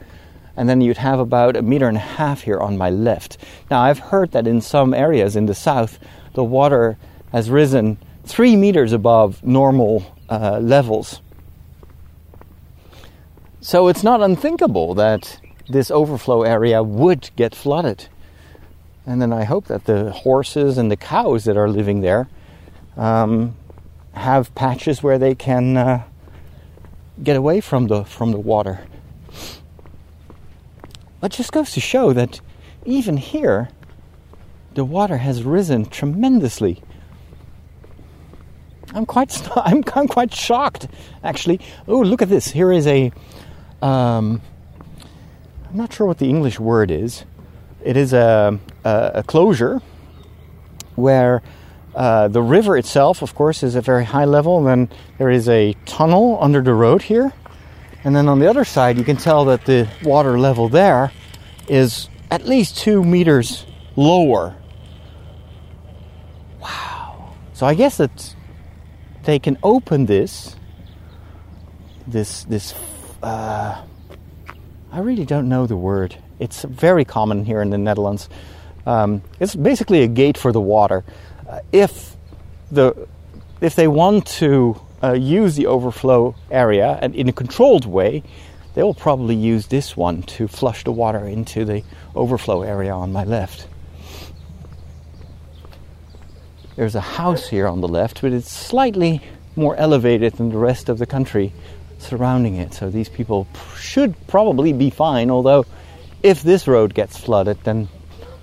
[0.56, 3.38] And then you'd have about a meter and a half here on my left.
[3.70, 6.00] Now, I've heard that in some areas in the south,
[6.34, 6.98] the water
[7.32, 11.22] has risen three meters above normal uh, levels.
[13.62, 15.40] So it's not unthinkable that
[15.70, 18.08] this overflow area would get flooded.
[19.08, 22.30] And then I hope that the horses and the cows that are living there
[22.96, 23.56] um,
[24.12, 26.04] have patches where they can uh,
[27.24, 28.86] get away from the from the water.
[31.20, 32.42] But just goes to show that
[32.86, 33.70] even here,
[34.76, 36.84] the water has risen tremendously
[38.94, 40.88] I'm quite I'm, I'm quite shocked
[41.24, 41.60] actually.
[41.88, 42.52] Oh, look at this.
[42.52, 43.12] Here is a
[43.82, 44.42] um,
[45.70, 47.26] I'm not sure what the English word is.
[47.88, 49.82] It is a, a, closure
[50.96, 51.42] where
[51.96, 54.58] uh, the river itself, of course, is a very high level.
[54.58, 57.32] And then there is a tunnel under the road here.
[58.04, 61.14] And then on the other side, you can tell that the water level there
[61.70, 64.54] is at least two meters lower.
[66.60, 67.36] Wow.
[67.54, 68.36] So I guess that
[69.24, 70.58] they can open this,
[72.06, 72.74] this, this,
[73.24, 73.82] uh,
[74.92, 76.18] I really don't know the word.
[76.40, 78.30] It's very common here in the Netherlands.
[78.86, 81.04] Um, it's basically a gate for the water.
[81.48, 82.16] Uh, if
[82.72, 83.08] the
[83.60, 88.24] if they want to uh, use the overflow area and in a controlled way,
[88.76, 91.84] they will probably use this one to flush the water into the
[92.16, 93.68] overflow area on my left.
[96.76, 99.22] There's a house here on the left, but it's slightly
[99.56, 101.52] more elevated than the rest of the country
[101.98, 102.76] surrounding it.
[102.76, 105.66] So these people should probably be fine, although
[106.28, 107.88] if this road gets flooded, then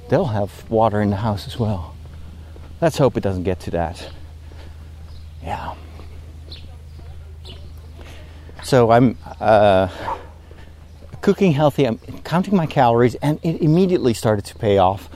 [0.08, 1.94] they'll have water in the house as well.
[2.80, 4.10] Let's hope it doesn't get to that.
[5.42, 5.74] Yeah.
[8.62, 9.88] So I'm uh,
[11.20, 15.10] cooking healthy, I'm counting my calories, and it immediately started to pay off.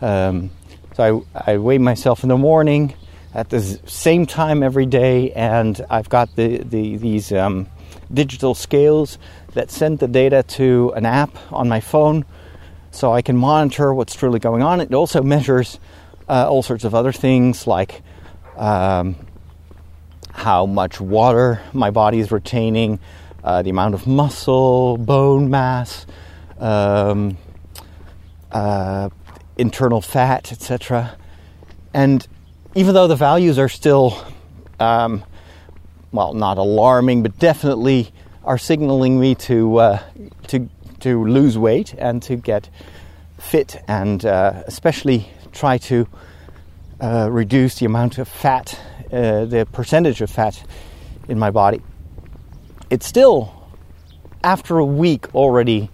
[0.00, 0.50] Um,
[0.96, 2.94] so I, I weigh myself in the morning
[3.32, 7.68] at the same time every day, and I've got the, the these um,
[8.12, 9.18] digital scales
[9.54, 12.24] that send the data to an app on my phone,
[12.90, 14.80] so I can monitor what's truly going on.
[14.80, 15.78] It also measures
[16.28, 18.02] uh, all sorts of other things like
[18.56, 19.16] um,
[20.32, 23.00] how much water my body is retaining,
[23.42, 26.06] uh, the amount of muscle, bone mass.
[26.58, 27.38] Um,
[28.52, 29.08] uh,
[29.56, 31.16] internal fat, etc.
[31.94, 32.26] And
[32.74, 34.22] even though the values are still,
[34.78, 35.24] um,
[36.12, 38.12] well, not alarming, but definitely
[38.44, 40.02] are signaling me to uh,
[40.48, 40.68] to
[41.00, 42.68] to lose weight and to get
[43.38, 46.06] fit, and uh, especially try to
[47.00, 48.78] uh, reduce the amount of fat,
[49.12, 50.62] uh, the percentage of fat
[51.28, 51.80] in my body.
[52.90, 53.70] It's still,
[54.44, 55.90] after a week, already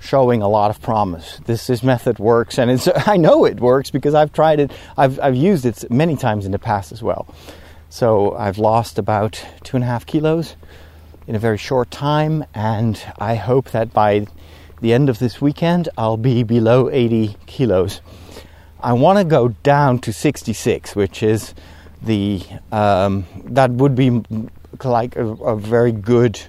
[0.00, 1.40] showing a lot of promise.
[1.44, 4.72] This this method works, and it's I know it works because I've tried it.
[4.96, 7.26] I've I've used it many times in the past as well.
[7.90, 10.56] So I've lost about two and a half kilos
[11.28, 14.26] in a very short time, and I hope that by
[14.80, 18.00] the end of this weekend I'll be below 80 kilos.
[18.80, 21.54] I want to go down to 66, which is
[22.02, 24.22] the um, that would be
[24.82, 26.40] like a, a very good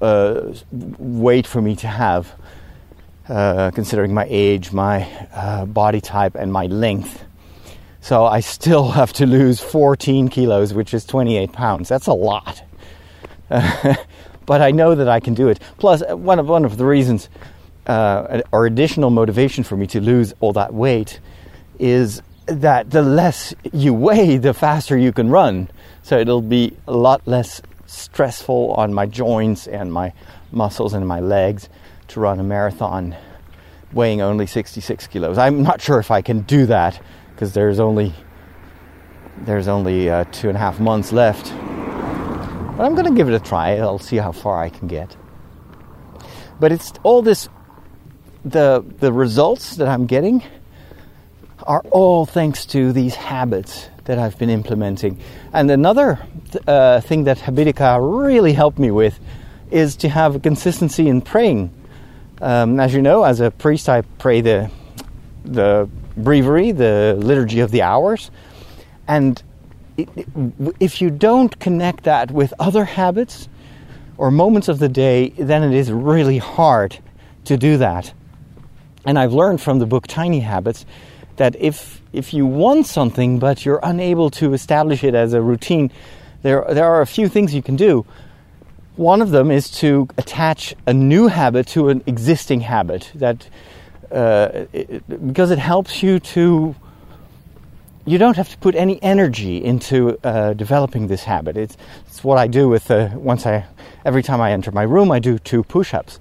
[0.00, 2.32] uh, weight for me to have,
[3.28, 7.24] uh, considering my age, my uh, body type, and my length.
[8.02, 11.88] So I still have to lose 14 kilos, which is 28 pounds.
[11.88, 12.62] That's a lot.
[14.46, 15.60] but I know that I can do it.
[15.78, 17.28] Plus, one of one of the reasons
[17.86, 21.20] uh, or additional motivation for me to lose all that weight
[21.78, 25.68] is that the less you weigh, the faster you can run.
[26.02, 30.12] So it'll be a lot less stressful on my joints and my
[30.52, 31.68] muscles and my legs
[32.08, 33.16] to run a marathon
[33.92, 35.38] weighing only 66 kilos.
[35.38, 37.00] I'm not sure if I can do that
[37.34, 38.12] because there's only
[39.38, 41.52] there's only uh, two and a half months left.
[42.78, 43.76] But I'm going to give it a try.
[43.78, 45.16] I'll see how far I can get.
[46.60, 47.48] But it's all this
[48.44, 50.44] the the results that I'm getting
[51.66, 55.18] are all thanks to these habits that I've been implementing.
[55.52, 56.20] And another
[56.68, 59.18] uh, thing that Habitica really helped me with
[59.72, 61.74] is to have a consistency in praying.
[62.40, 64.70] Um, as you know, as a priest, I pray the
[65.44, 68.30] the breviary, the liturgy of the hours,
[69.08, 69.42] and
[69.98, 73.48] if you don't connect that with other habits
[74.16, 76.98] or moments of the day, then it is really hard
[77.44, 78.12] to do that.
[79.04, 80.84] And I've learned from the book Tiny Habits
[81.36, 85.90] that if if you want something but you're unable to establish it as a routine,
[86.42, 88.04] there there are a few things you can do.
[88.96, 93.48] One of them is to attach a new habit to an existing habit that
[94.10, 96.74] uh, it, because it helps you to
[98.04, 101.56] you don't have to put any energy into uh, developing this habit.
[101.56, 101.76] It's,
[102.06, 103.66] it's what I do with uh, once I
[104.04, 106.18] every time I enter my room I do two push-ups.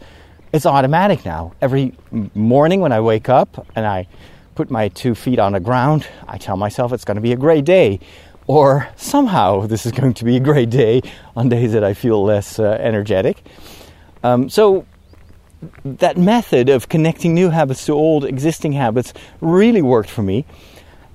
[0.53, 1.53] It's automatic now.
[1.61, 1.93] Every
[2.33, 4.07] morning when I wake up and I
[4.55, 7.37] put my two feet on the ground, I tell myself it's going to be a
[7.37, 7.99] great day.
[8.47, 11.01] Or somehow this is going to be a great day
[11.35, 13.43] on days that I feel less uh, energetic.
[14.23, 14.85] Um, so,
[15.83, 20.45] that method of connecting new habits to old existing habits really worked for me.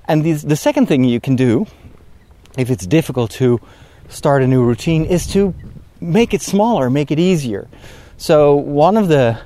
[0.05, 1.65] And these, the second thing you can do,
[2.57, 3.59] if it's difficult to
[4.09, 5.53] start a new routine, is to
[6.01, 7.67] make it smaller, make it easier.
[8.17, 9.39] So one of the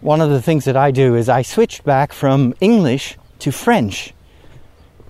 [0.00, 4.14] one of the things that I do is I switched back from English to French.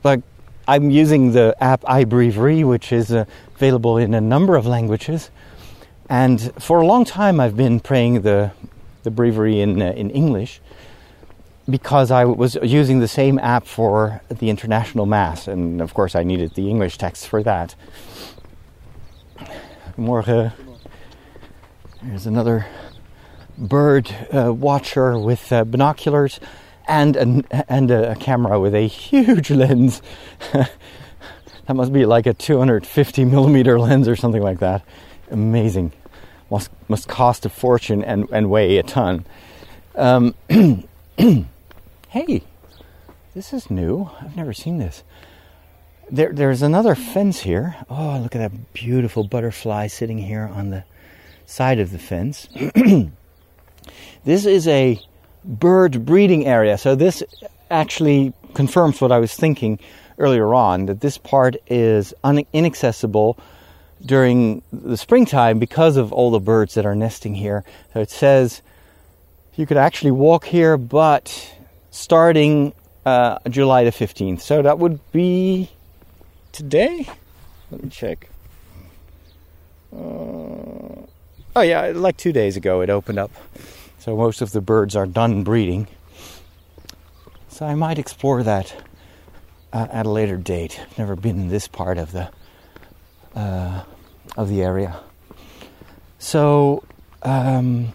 [0.02, 0.22] But
[0.66, 3.24] I'm using the app iBreviary, which is uh,
[3.54, 5.30] available in a number of languages.
[6.08, 8.50] And for a long time, I've been praying the,
[9.04, 10.60] the breviary in, uh, in English
[11.70, 15.48] because I was using the same app for the international mass.
[15.48, 17.74] And of course, I needed the English text for that.
[19.96, 20.52] Morgen.
[22.02, 22.66] There's another
[23.58, 26.40] bird uh, watcher with uh, binoculars
[26.88, 30.00] and a, and a camera with a huge lens.
[30.52, 34.82] that must be like a 250 millimeter lens or something like that.
[35.30, 35.92] Amazing.
[36.50, 39.24] Must, must cost a fortune and, and weigh a ton.
[39.94, 40.34] Um,
[42.10, 42.42] hey,
[43.34, 44.10] this is new.
[44.20, 45.04] I've never seen this.
[46.10, 47.76] There, there's another fence here.
[47.88, 50.82] Oh, look at that beautiful butterfly sitting here on the
[51.46, 52.48] side of the fence.
[54.24, 55.00] this is a
[55.44, 56.78] bird breeding area.
[56.78, 57.22] So this
[57.70, 59.78] actually confirms what I was thinking
[60.18, 63.38] earlier on that this part is un- inaccessible
[64.04, 67.62] during the springtime because of all the birds that are nesting here.
[67.94, 68.62] So it says
[69.54, 71.54] you could actually walk here, but
[71.90, 72.72] starting
[73.04, 74.40] uh, July the 15th.
[74.40, 75.70] So that would be
[76.52, 77.08] today?
[77.70, 78.28] Let me check.
[79.92, 83.30] Uh, oh, yeah, like two days ago it opened up.
[83.98, 85.88] So most of the birds are done breeding.
[87.48, 88.74] So I might explore that
[89.72, 90.80] uh, at a later date.
[90.80, 92.30] I've never been in this part of the
[93.34, 93.82] uh,
[94.36, 94.98] of the area.
[96.18, 96.84] So
[97.22, 97.92] um,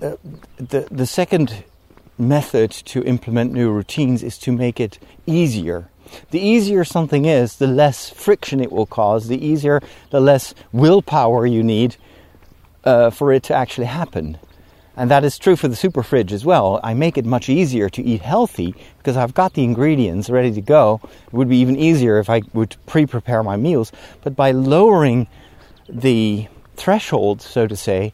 [0.00, 1.64] the, the second
[2.18, 5.88] method to implement new routines is to make it easier.
[6.30, 9.28] The easier something is, the less friction it will cause.
[9.28, 9.80] The easier,
[10.10, 11.96] the less willpower you need
[12.84, 14.38] uh, for it to actually happen.
[14.96, 16.80] And that is true for the super fridge as well.
[16.82, 20.60] I make it much easier to eat healthy because I've got the ingredients ready to
[20.60, 21.00] go.
[21.26, 23.92] It would be even easier if I would pre prepare my meals.
[24.22, 25.28] But by lowering
[25.88, 28.12] the threshold, so to say,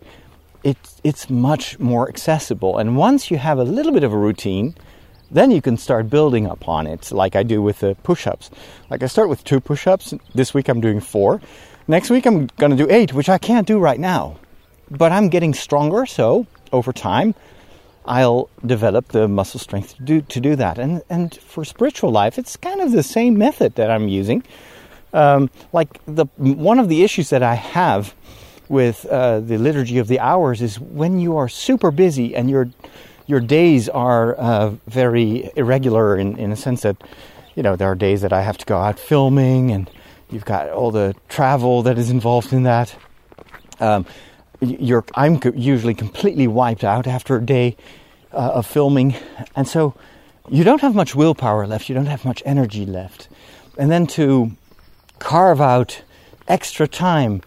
[0.63, 2.79] it, it's much more accessible.
[2.79, 4.75] And once you have a little bit of a routine,
[5.31, 8.51] then you can start building upon it, like I do with the push ups.
[8.91, 10.15] Like I start with two push ups.
[10.35, 11.41] This week I'm doing four.
[11.89, 14.39] Next week I'm going to do eight, which I can't do right now
[14.91, 17.35] but I'm getting stronger, so over time,
[18.05, 20.79] I'll develop the muscle strength to do, to do that.
[20.79, 24.45] And, and for spiritual life, it's kind of the same method that I'm using.
[25.13, 28.15] Um, like the one of the issues that I have
[28.69, 32.69] with uh, the liturgy of the hours is when you are super busy and your
[33.27, 36.97] your days are uh, very irregular in, in a sense that
[37.55, 39.91] you know there are days that I have to go out filming and
[40.31, 42.97] You've got all the travel that is involved in that.
[43.79, 44.07] Um,
[44.61, 47.77] you're, I'm usually completely wiped out after a day
[48.33, 49.15] uh, of filming,
[49.55, 49.95] and so
[50.49, 51.89] you don't have much willpower left.
[51.89, 53.29] You don't have much energy left,
[53.79, 54.57] and then to
[55.21, 56.03] carve out
[56.49, 57.43] extra time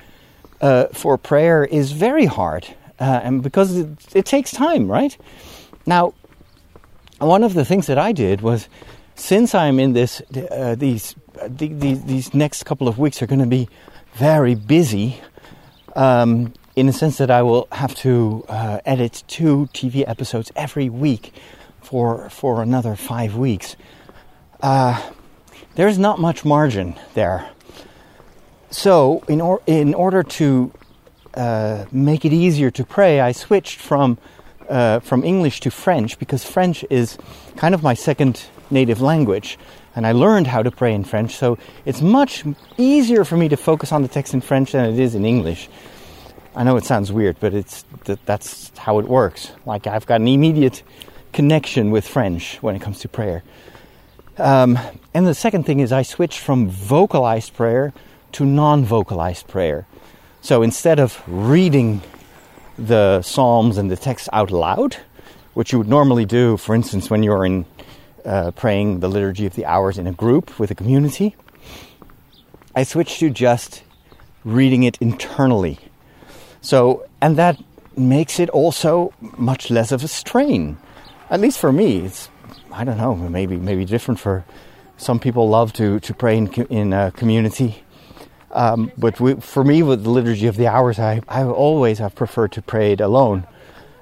[0.62, 2.68] uh, for prayer is very hard,
[2.99, 5.18] uh, and because it, it takes time, right?
[5.86, 6.14] Now,
[7.20, 8.70] one of the things that I did was,
[9.16, 11.16] since I'm in this, uh, these,
[11.47, 13.68] these these next couple of weeks are going to be
[14.14, 15.20] very busy.
[15.95, 20.88] Um, in the sense that I will have to uh, edit two TV episodes every
[20.88, 21.34] week
[21.82, 23.76] for for another five weeks.
[24.62, 25.01] Uh,
[25.76, 27.49] there's not much margin there.
[28.72, 30.72] So, in, or- in order to
[31.34, 34.17] uh, make it easier to pray, I switched from
[34.70, 37.17] uh, from English to French because French is
[37.57, 39.57] kind of my second native language,
[39.95, 41.36] and I learned how to pray in French.
[41.36, 42.45] So it's much
[42.78, 45.70] easier for me to focus on the text in French than it is in English.
[46.55, 49.51] I know it sounds weird, but it's that, that's how it works.
[49.65, 50.84] Like I've got an immediate
[51.34, 53.43] connection with French when it comes to prayer.
[54.38, 54.78] Um,
[55.13, 57.91] and the second thing is I switched from vocalized prayer
[58.34, 59.86] to non-vocalized prayer.
[60.41, 62.01] So instead of reading
[62.77, 64.97] the psalms and the text out loud,
[65.53, 67.65] which you would normally do, for instance, when you're in
[68.25, 71.36] uh, praying the liturgy of the hours in a group with a community,
[72.75, 73.84] I switched to just
[74.45, 75.80] reading it internally.
[76.61, 77.61] So, and that
[77.97, 80.77] makes it also much less of a strain.
[81.30, 82.30] At least for me, it's
[82.71, 84.45] I don't know, maybe maybe different for
[84.97, 85.49] some people.
[85.49, 87.84] Love to to pray in in a community
[88.51, 92.15] um, but we, for me, with the liturgy of the hours, I, I always have
[92.15, 93.45] preferred to pray it alone,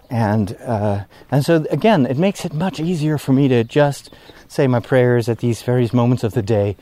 [0.09, 4.13] and uh, and so again, it makes it much easier for me to just
[4.47, 6.77] say my prayers at these various moments of the day,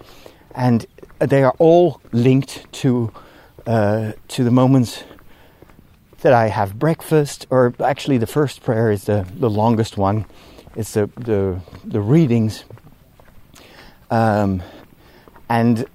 [0.53, 0.85] and
[1.19, 3.11] they are all linked to
[3.65, 5.03] uh, to the moments
[6.21, 10.25] that I have breakfast, or actually, the first prayer is the, the longest one.
[10.75, 12.63] It's the the, the readings,
[14.11, 14.61] um,
[15.49, 15.85] and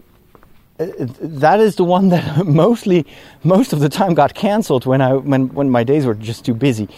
[0.81, 3.07] that is the one that mostly
[3.45, 6.55] most of the time got cancelled when I when when my days were just too
[6.55, 6.89] busy.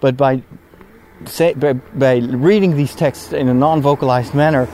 [0.00, 0.42] But by
[1.24, 4.68] say by, by reading these texts in a non-vocalized manner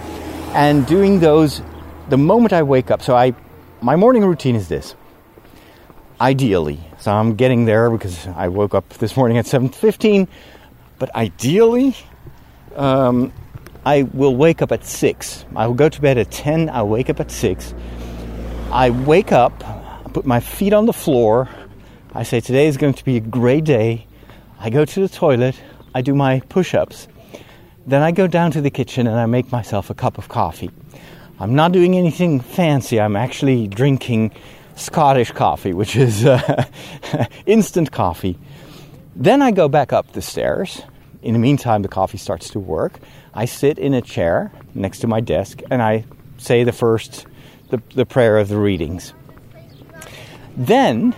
[0.54, 1.62] and doing those
[2.08, 3.02] the moment I wake up.
[3.02, 3.34] So I
[3.80, 4.94] my morning routine is this.
[6.20, 10.28] Ideally, so I'm getting there because I woke up this morning at 7:15.
[10.98, 11.94] But ideally,
[12.74, 13.32] um,
[13.86, 15.44] I will wake up at six.
[15.54, 16.68] I will go to bed at 10.
[16.70, 17.72] I'll wake up at six
[18.70, 21.48] I wake up, I put my feet on the floor.
[22.12, 24.06] I say, Today is going to be a great day.
[24.60, 25.58] I go to the toilet,
[25.94, 27.08] I do my push ups.
[27.86, 30.70] Then I go down to the kitchen and I make myself a cup of coffee.
[31.40, 34.32] I'm not doing anything fancy, I'm actually drinking
[34.76, 36.66] Scottish coffee, which is uh,
[37.46, 38.38] instant coffee.
[39.16, 40.82] Then I go back up the stairs.
[41.22, 43.00] In the meantime, the coffee starts to work.
[43.32, 46.04] I sit in a chair next to my desk and I
[46.36, 47.26] say the first
[47.70, 49.12] the, the prayer of the readings.
[50.56, 51.14] Then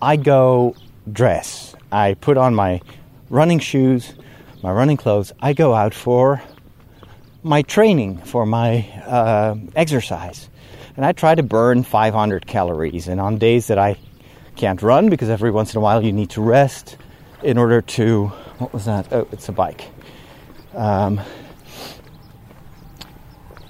[0.00, 0.76] I go
[1.10, 1.74] dress.
[1.90, 2.80] I put on my
[3.30, 4.14] running shoes,
[4.62, 5.32] my running clothes.
[5.40, 6.42] I go out for
[7.42, 10.48] my training, for my uh, exercise.
[10.96, 13.08] And I try to burn 500 calories.
[13.08, 13.96] And on days that I
[14.56, 16.96] can't run, because every once in a while you need to rest
[17.42, 18.26] in order to.
[18.58, 19.12] What was that?
[19.12, 19.88] Oh, it's a bike.
[20.74, 21.20] Um,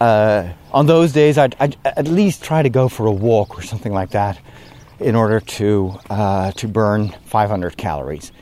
[0.01, 3.62] uh, on those days, I'd, I'd, at least try to go for a walk or
[3.62, 4.39] something like that
[5.01, 8.33] in order to uh, to burn 500 calories.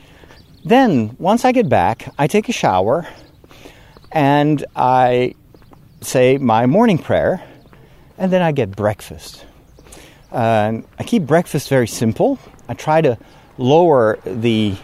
[0.65, 3.07] Then, once I get back, I take a shower
[4.11, 5.35] and I
[6.01, 7.43] say my morning prayer,
[8.17, 9.45] and then I get breakfast.
[10.31, 12.39] I keep breakfast very simple.
[12.67, 13.17] I try to
[13.57, 14.75] lower the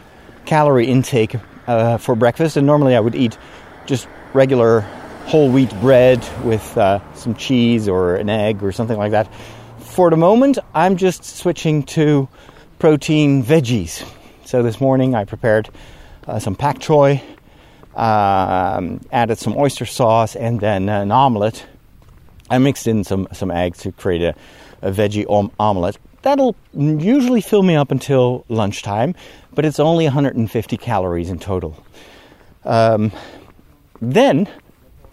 [0.46, 1.36] calorie intake
[1.68, 3.38] uh, for breakfast, and normally I would eat
[3.86, 4.86] just regular
[5.26, 9.34] whole wheat bread with uh, some cheese or an egg or something like that.
[9.80, 12.28] For the moment, I'm just switching to
[12.80, 14.04] protein veggies.
[14.46, 15.70] So this morning I prepared
[16.28, 17.22] uh, some pak choy,
[17.96, 21.66] um, added some oyster sauce, and then an omelet.
[22.50, 24.36] I mixed in some, some eggs to create a,
[24.82, 25.98] a veggie om- omelet.
[26.24, 29.16] That'll usually fill me up until lunchtime,
[29.54, 31.84] but it's only 150 calories in total.
[32.66, 33.12] Um,
[34.02, 34.48] then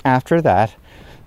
[0.05, 0.75] after that,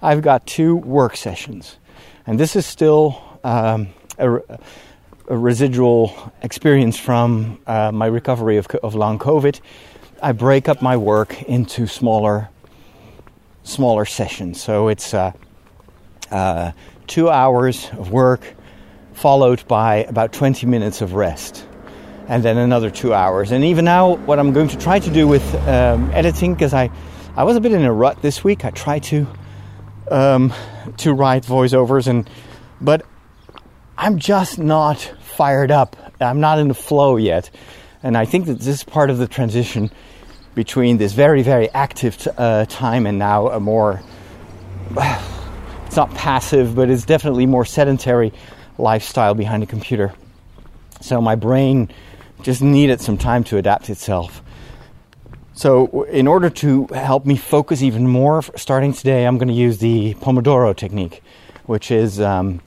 [0.02, 1.78] I've got two work sessions.
[2.26, 8.96] And this is still um, a, a, residual experience from uh, my recovery of, of
[8.96, 9.60] long COVID.
[10.22, 12.50] I break up my work into smaller,
[13.64, 14.62] smaller sessions.
[14.62, 15.32] So it's uh,
[16.32, 16.72] uh,
[17.08, 18.56] two hours of work,
[19.14, 21.66] followed by about 20 minutes of rest,
[22.28, 23.52] and then another two hours.
[23.52, 26.90] And even now, what I'm going to try to do with um, editing, because I,
[27.36, 28.64] I was a bit in a rut this week.
[28.64, 29.26] I tried to
[30.12, 30.54] um,
[30.98, 32.30] to write voiceovers, and
[32.80, 33.04] but
[33.98, 35.96] I'm just not fired up.
[36.22, 37.50] I'm not in the flow yet,
[38.04, 39.90] and I think that this is part of the transition
[40.54, 44.00] between this very very active uh, time and now a more
[45.88, 48.32] it's not passive, but it's definitely more sedentary
[48.78, 50.14] lifestyle behind a computer.
[51.02, 51.92] So my brain
[52.44, 54.43] just needed some time to adapt itself.
[55.56, 59.78] So, in order to help me focus even more, starting today, I'm going to use
[59.78, 61.22] the Pomodoro technique,
[61.68, 62.60] which is um,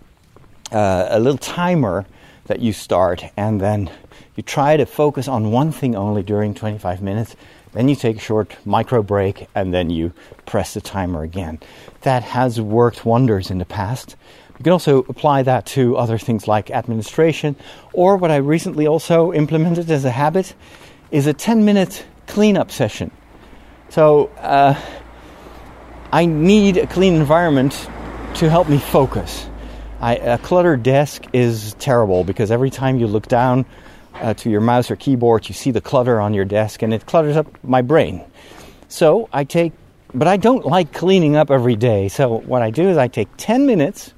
[0.71, 2.07] uh, a little timer
[2.45, 3.91] that you start, and then
[4.37, 7.35] you try to focus on one thing only during 25 minutes.
[7.73, 10.13] Then you take a short micro break, and then you
[10.45, 11.59] press the timer again.
[12.03, 14.15] That has worked wonders in the past.
[14.59, 17.57] You can also apply that to other things like administration,
[17.93, 20.55] or what I recently also implemented as a habit
[21.11, 23.11] is a 10 minute cleanup session.
[23.89, 24.81] So uh,
[26.13, 27.73] I need a clean environment
[28.35, 29.49] to help me focus.
[30.01, 33.65] I, a cluttered desk is terrible because every time you look down
[34.15, 37.07] uh, to your mouse or keyboard, you see the clutter on your desk and it
[37.07, 38.25] clutters up my brain.
[38.89, 39.73] So I take,
[40.15, 42.09] but I don't like cleaning up every day.
[42.09, 44.13] So what I do is I take 10 minutes,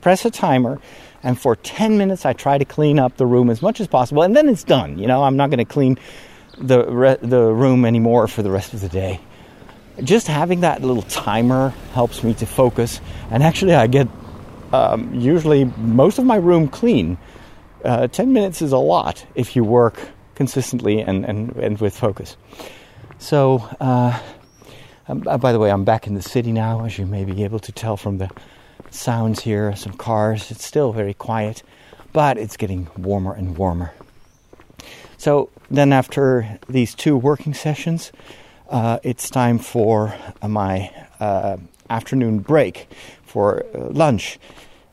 [0.00, 0.80] press a timer,
[1.22, 4.22] and for 10 minutes I try to clean up the room as much as possible,
[4.22, 4.98] and then it's done.
[4.98, 5.98] You know, I'm not going to clean
[6.58, 9.20] the re- the room anymore for the rest of the day.
[10.02, 13.00] Just having that little timer helps me to focus,
[13.30, 14.08] and actually, I get
[14.72, 17.18] um, usually most of my room clean.
[17.84, 19.98] Uh, Ten minutes is a lot if you work
[20.34, 22.36] consistently and, and, and with focus.
[23.18, 24.18] So, uh,
[25.08, 27.44] um, uh, by the way, I'm back in the city now, as you may be
[27.44, 28.30] able to tell from the
[28.90, 30.50] sounds here, some cars.
[30.50, 31.62] It's still very quiet,
[32.12, 33.92] but it's getting warmer and warmer.
[35.22, 38.10] So then, after these two working sessions,
[38.68, 41.58] uh, it's time for uh, my uh,
[41.88, 42.88] afternoon break
[43.22, 44.40] for uh, lunch.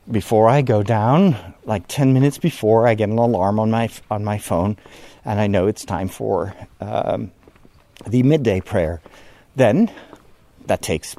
[0.08, 4.22] Before I go down, like 10 minutes before, I get an alarm on my on
[4.22, 4.76] my phone,
[5.24, 7.32] and I know it's time for um,
[8.06, 9.00] the midday prayer.
[9.56, 9.90] Then,
[10.66, 11.16] that takes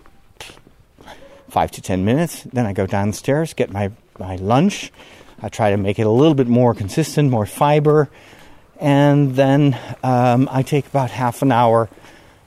[1.50, 2.44] five to 10 minutes.
[2.44, 4.90] Then I go downstairs, get my, my lunch.
[5.42, 8.10] I try to make it a little bit more consistent, more fiber
[8.82, 11.88] and then um, I take about half an hour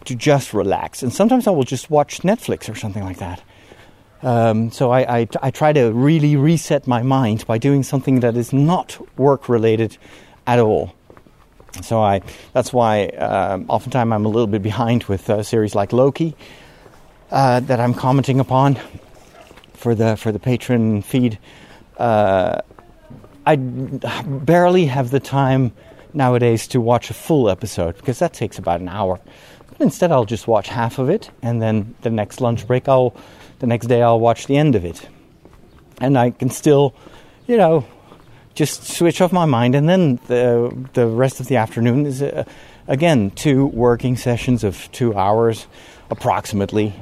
[0.05, 1.03] to just relax.
[1.03, 3.41] And sometimes I will just watch Netflix or something like that.
[4.23, 8.37] Um, so I, I, I, try to really reset my mind by doing something that
[8.37, 9.99] is not work related
[10.47, 10.95] at all.
[11.83, 12.23] So I
[12.55, 16.35] that's why um, oftentimes I'm a little bit behind with a series like Loki
[17.31, 18.79] uh, that I'm commenting upon
[19.75, 21.39] for the for the patron feed.
[21.99, 22.63] Uh,
[23.45, 25.73] I barely have the time
[26.15, 29.21] nowadays to watch a full episode because that takes about an hour.
[29.69, 33.15] But instead, I'll just watch half of it, and then the next lunch break, I'll
[33.59, 35.09] the next day I'll watch the end of it,
[36.01, 36.95] and I can still,
[37.47, 37.85] you know,
[38.55, 42.45] just switch off my mind, and then the the rest of the afternoon is uh,
[42.87, 45.67] again two working sessions of two hours,
[46.11, 46.95] approximately,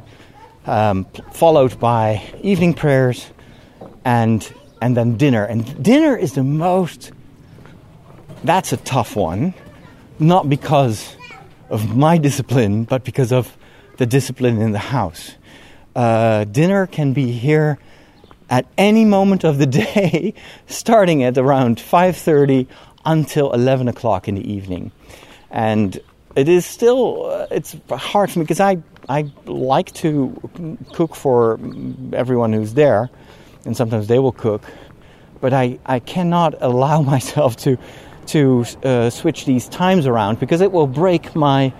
[0.66, 3.26] um, followed by evening prayers,
[4.04, 4.50] and
[4.80, 5.44] and then dinner.
[5.44, 7.12] And dinner is the most
[8.44, 9.54] that's a tough one,
[10.18, 11.16] not because
[11.70, 13.56] of my discipline, but because of
[13.96, 15.32] the discipline in the house.
[15.94, 17.78] Uh, dinner can be here
[18.50, 20.34] at any moment of the day,
[20.66, 22.66] starting at around 5:30
[23.04, 24.92] until 11 o'clock in the evening,
[25.50, 26.00] and
[26.34, 28.78] it is still uh, it's hard for me because I
[29.08, 30.32] I like to
[30.92, 31.58] cook for
[32.12, 33.10] everyone who's there,
[33.64, 34.62] and sometimes they will cook,
[35.40, 37.78] but I I cannot allow myself to
[38.26, 41.72] to uh, switch these times around because it will break my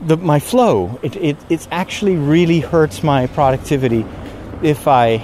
[0.00, 0.98] the, my flow.
[1.02, 4.04] It, it it actually really hurts my productivity
[4.62, 5.18] if I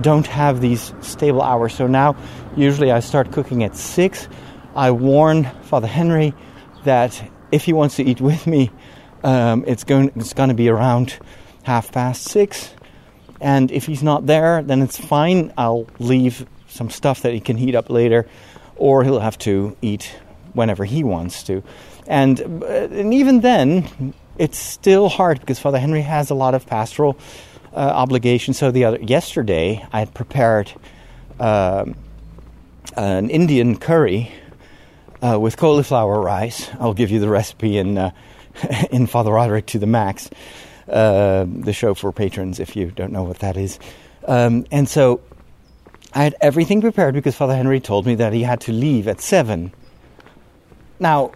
[0.00, 1.74] don't have these stable hours.
[1.74, 2.16] So now,
[2.56, 4.28] usually I start cooking at six.
[4.74, 6.34] I warn Father Henry
[6.84, 8.70] that if he wants to eat with me,
[9.24, 11.18] um, it's going it's going to be around
[11.62, 12.74] half past six.
[13.40, 15.52] And if he's not there, then it's fine.
[15.56, 18.28] I'll leave some stuff that he can heat up later
[18.78, 20.16] or he'll have to eat
[20.54, 21.62] whenever he wants to.
[22.06, 26.66] And, uh, and even then, it's still hard because Father Henry has a lot of
[26.66, 27.18] pastoral
[27.72, 28.58] uh, obligations.
[28.58, 30.72] So the other yesterday, I had prepared
[31.38, 31.84] uh,
[32.96, 34.32] an Indian curry
[35.22, 36.68] uh, with cauliflower rice.
[36.80, 38.10] I'll give you the recipe in uh,
[38.90, 40.30] in Father Roderick to the Max,
[40.88, 42.58] uh, the show for patrons.
[42.60, 43.78] If you don't know what that is,
[44.26, 45.20] um, and so
[46.14, 49.20] I had everything prepared because Father Henry told me that he had to leave at
[49.20, 49.72] 7.
[50.98, 51.32] Now,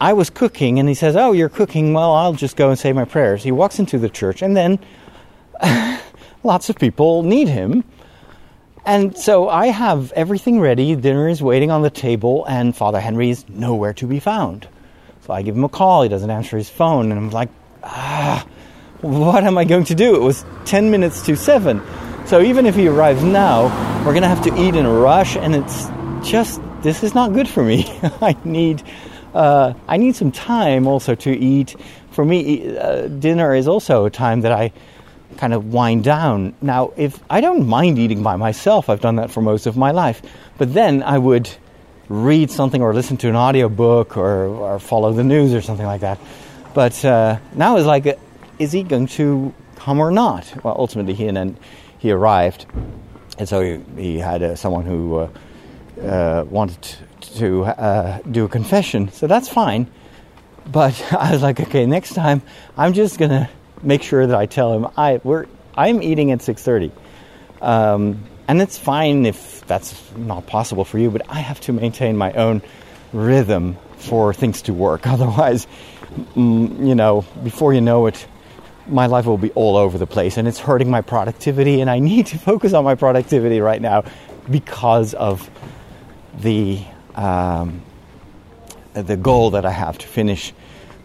[0.00, 1.92] I was cooking and he says, Oh, you're cooking?
[1.94, 3.42] Well, I'll just go and say my prayers.
[3.42, 4.78] He walks into the church and then
[6.42, 7.84] lots of people need him.
[8.86, 10.94] And so I have everything ready.
[10.94, 14.68] Dinner is waiting on the table, and Father Henry is nowhere to be found.
[15.22, 16.02] So I give him a call.
[16.02, 17.48] He doesn't answer his phone, and I'm like,
[17.82, 18.46] ah,
[19.00, 20.14] what am I going to do?
[20.16, 21.80] It was 10 minutes to 7.
[22.26, 23.64] So even if he arrives now,
[23.98, 25.88] we're going to have to eat in a rush, and it's
[26.26, 27.84] just, this is not good for me.
[28.22, 28.82] I need.
[29.34, 31.76] Uh, I need some time also to eat.
[32.12, 34.72] For me, uh, dinner is also a time that I
[35.36, 36.54] kind of wind down.
[36.62, 39.90] Now, if I don't mind eating by myself, I've done that for most of my
[39.90, 40.22] life,
[40.56, 41.50] but then I would
[42.08, 46.02] read something or listen to an audiobook or, or follow the news or something like
[46.02, 46.18] that.
[46.72, 48.18] But uh, now it's like,
[48.58, 50.64] is he going to come or not?
[50.64, 51.58] Well, ultimately, he and
[52.04, 52.66] he arrived,
[53.38, 55.28] and so he, he had uh, someone who uh,
[56.02, 56.82] uh wanted
[57.38, 59.10] to uh, do a confession.
[59.10, 59.86] So that's fine.
[60.70, 62.42] But I was like, okay, next time
[62.76, 63.48] I'm just gonna
[63.82, 66.92] make sure that I tell him I we're I'm eating at six thirty,
[67.62, 71.10] um, and it's fine if that's not possible for you.
[71.10, 72.60] But I have to maintain my own
[73.14, 75.06] rhythm for things to work.
[75.16, 75.66] Otherwise,
[76.36, 78.26] you know, before you know it,
[78.86, 81.80] my life will be all over the place, and it's hurting my productivity.
[81.80, 84.04] And I need to focus on my productivity right now
[84.50, 85.50] because of
[86.38, 86.82] the
[87.14, 87.82] um,
[88.92, 90.52] the goal that I have to finish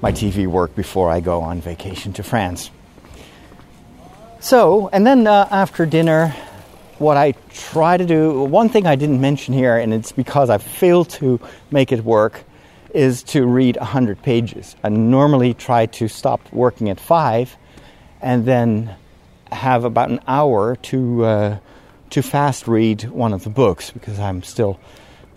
[0.01, 2.71] my TV work before I go on vacation to France.
[4.39, 6.29] So, and then uh, after dinner,
[6.97, 10.57] what I try to do, one thing I didn't mention here, and it's because I
[10.57, 11.39] failed to
[11.71, 12.43] make it work,
[12.93, 14.75] is to read 100 pages.
[14.83, 17.57] I normally try to stop working at 5
[18.21, 18.95] and then
[19.51, 21.59] have about an hour to, uh,
[22.11, 24.79] to fast read one of the books because I'm still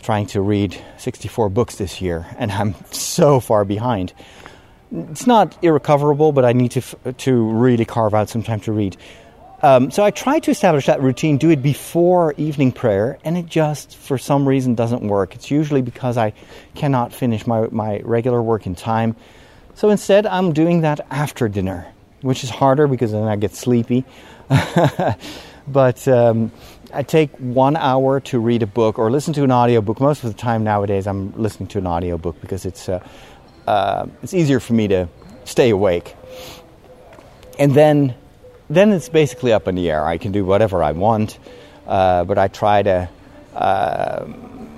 [0.02, 4.12] trying to read 64 books this year and I'm so far behind
[4.92, 8.96] it's not irrecoverable, but I need to to really carve out some time to read.
[9.62, 13.46] Um, so I try to establish that routine, do it before evening prayer, and it
[13.46, 15.36] just, for some reason, doesn't work.
[15.36, 16.32] It's usually because I
[16.74, 19.14] cannot finish my, my regular work in time.
[19.74, 21.86] So instead, I'm doing that after dinner,
[22.22, 24.04] which is harder because then I get sleepy.
[25.68, 26.50] but um,
[26.92, 30.00] I take one hour to read a book or listen to an audiobook.
[30.00, 32.88] Most of the time nowadays, I'm listening to an audiobook because it's.
[32.88, 33.06] Uh,
[33.66, 35.08] uh, it's easier for me to
[35.44, 36.14] stay awake.
[37.58, 38.14] And then,
[38.68, 40.04] then it's basically up in the air.
[40.04, 41.38] I can do whatever I want,
[41.86, 43.08] uh, but I try to
[43.54, 44.24] uh,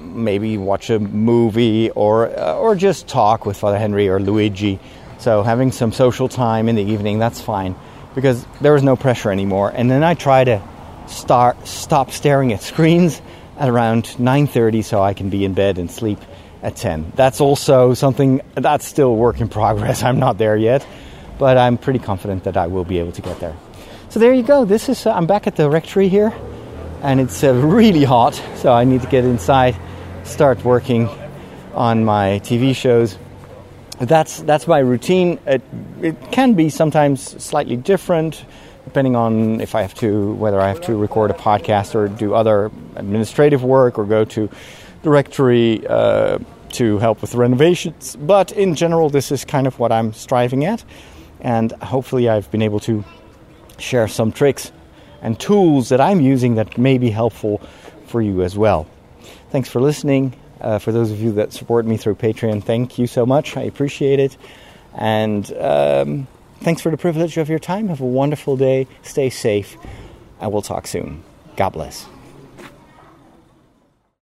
[0.01, 4.81] maybe watch a movie or uh, or just talk with Father Henry or Luigi.
[5.19, 7.75] So having some social time in the evening, that's fine
[8.15, 9.73] because there is no pressure anymore.
[9.75, 10.63] And then I try to
[11.07, 13.21] start stop staring at screens
[13.59, 16.19] at around 9:30 so I can be in bed and sleep
[16.63, 17.13] at 10.
[17.15, 20.03] That's also something that's still work in progress.
[20.09, 20.87] I'm not there yet,
[21.39, 23.55] but I'm pretty confident that I will be able to get there.
[24.09, 24.65] So there you go.
[24.65, 26.33] This is uh, I'm back at the rectory here,
[27.03, 28.41] and it's uh, really hot.
[28.57, 29.77] So I need to get inside,
[30.25, 31.09] start working
[31.75, 33.19] on my TV shows.
[34.07, 35.39] That's that's my routine.
[35.47, 35.63] It,
[36.01, 38.45] it can be sometimes slightly different
[38.85, 42.35] depending on if I have to, whether I have to record a podcast or do
[42.35, 44.49] other administrative work or go to
[45.03, 46.39] directory uh,
[46.73, 48.17] to help with renovations.
[48.17, 50.85] But in general, this is kind of what I'm striving at,
[51.41, 53.05] and hopefully, I've been able to
[53.79, 54.71] share some tricks
[55.23, 57.59] and tools that I'm using that may be helpful
[58.07, 58.87] for you as well.
[59.51, 60.35] Thanks for listening.
[60.65, 63.55] Uh, for those of you that support me through Patreon, thank you so much.
[63.55, 64.39] I appreciate it.
[64.95, 66.27] And um,
[66.61, 67.89] thanks for the privilege of your time.
[67.89, 68.87] Have a wonderful day.
[69.03, 69.77] Stay safe.
[70.41, 71.23] And we'll talk soon.
[71.57, 72.09] God bless.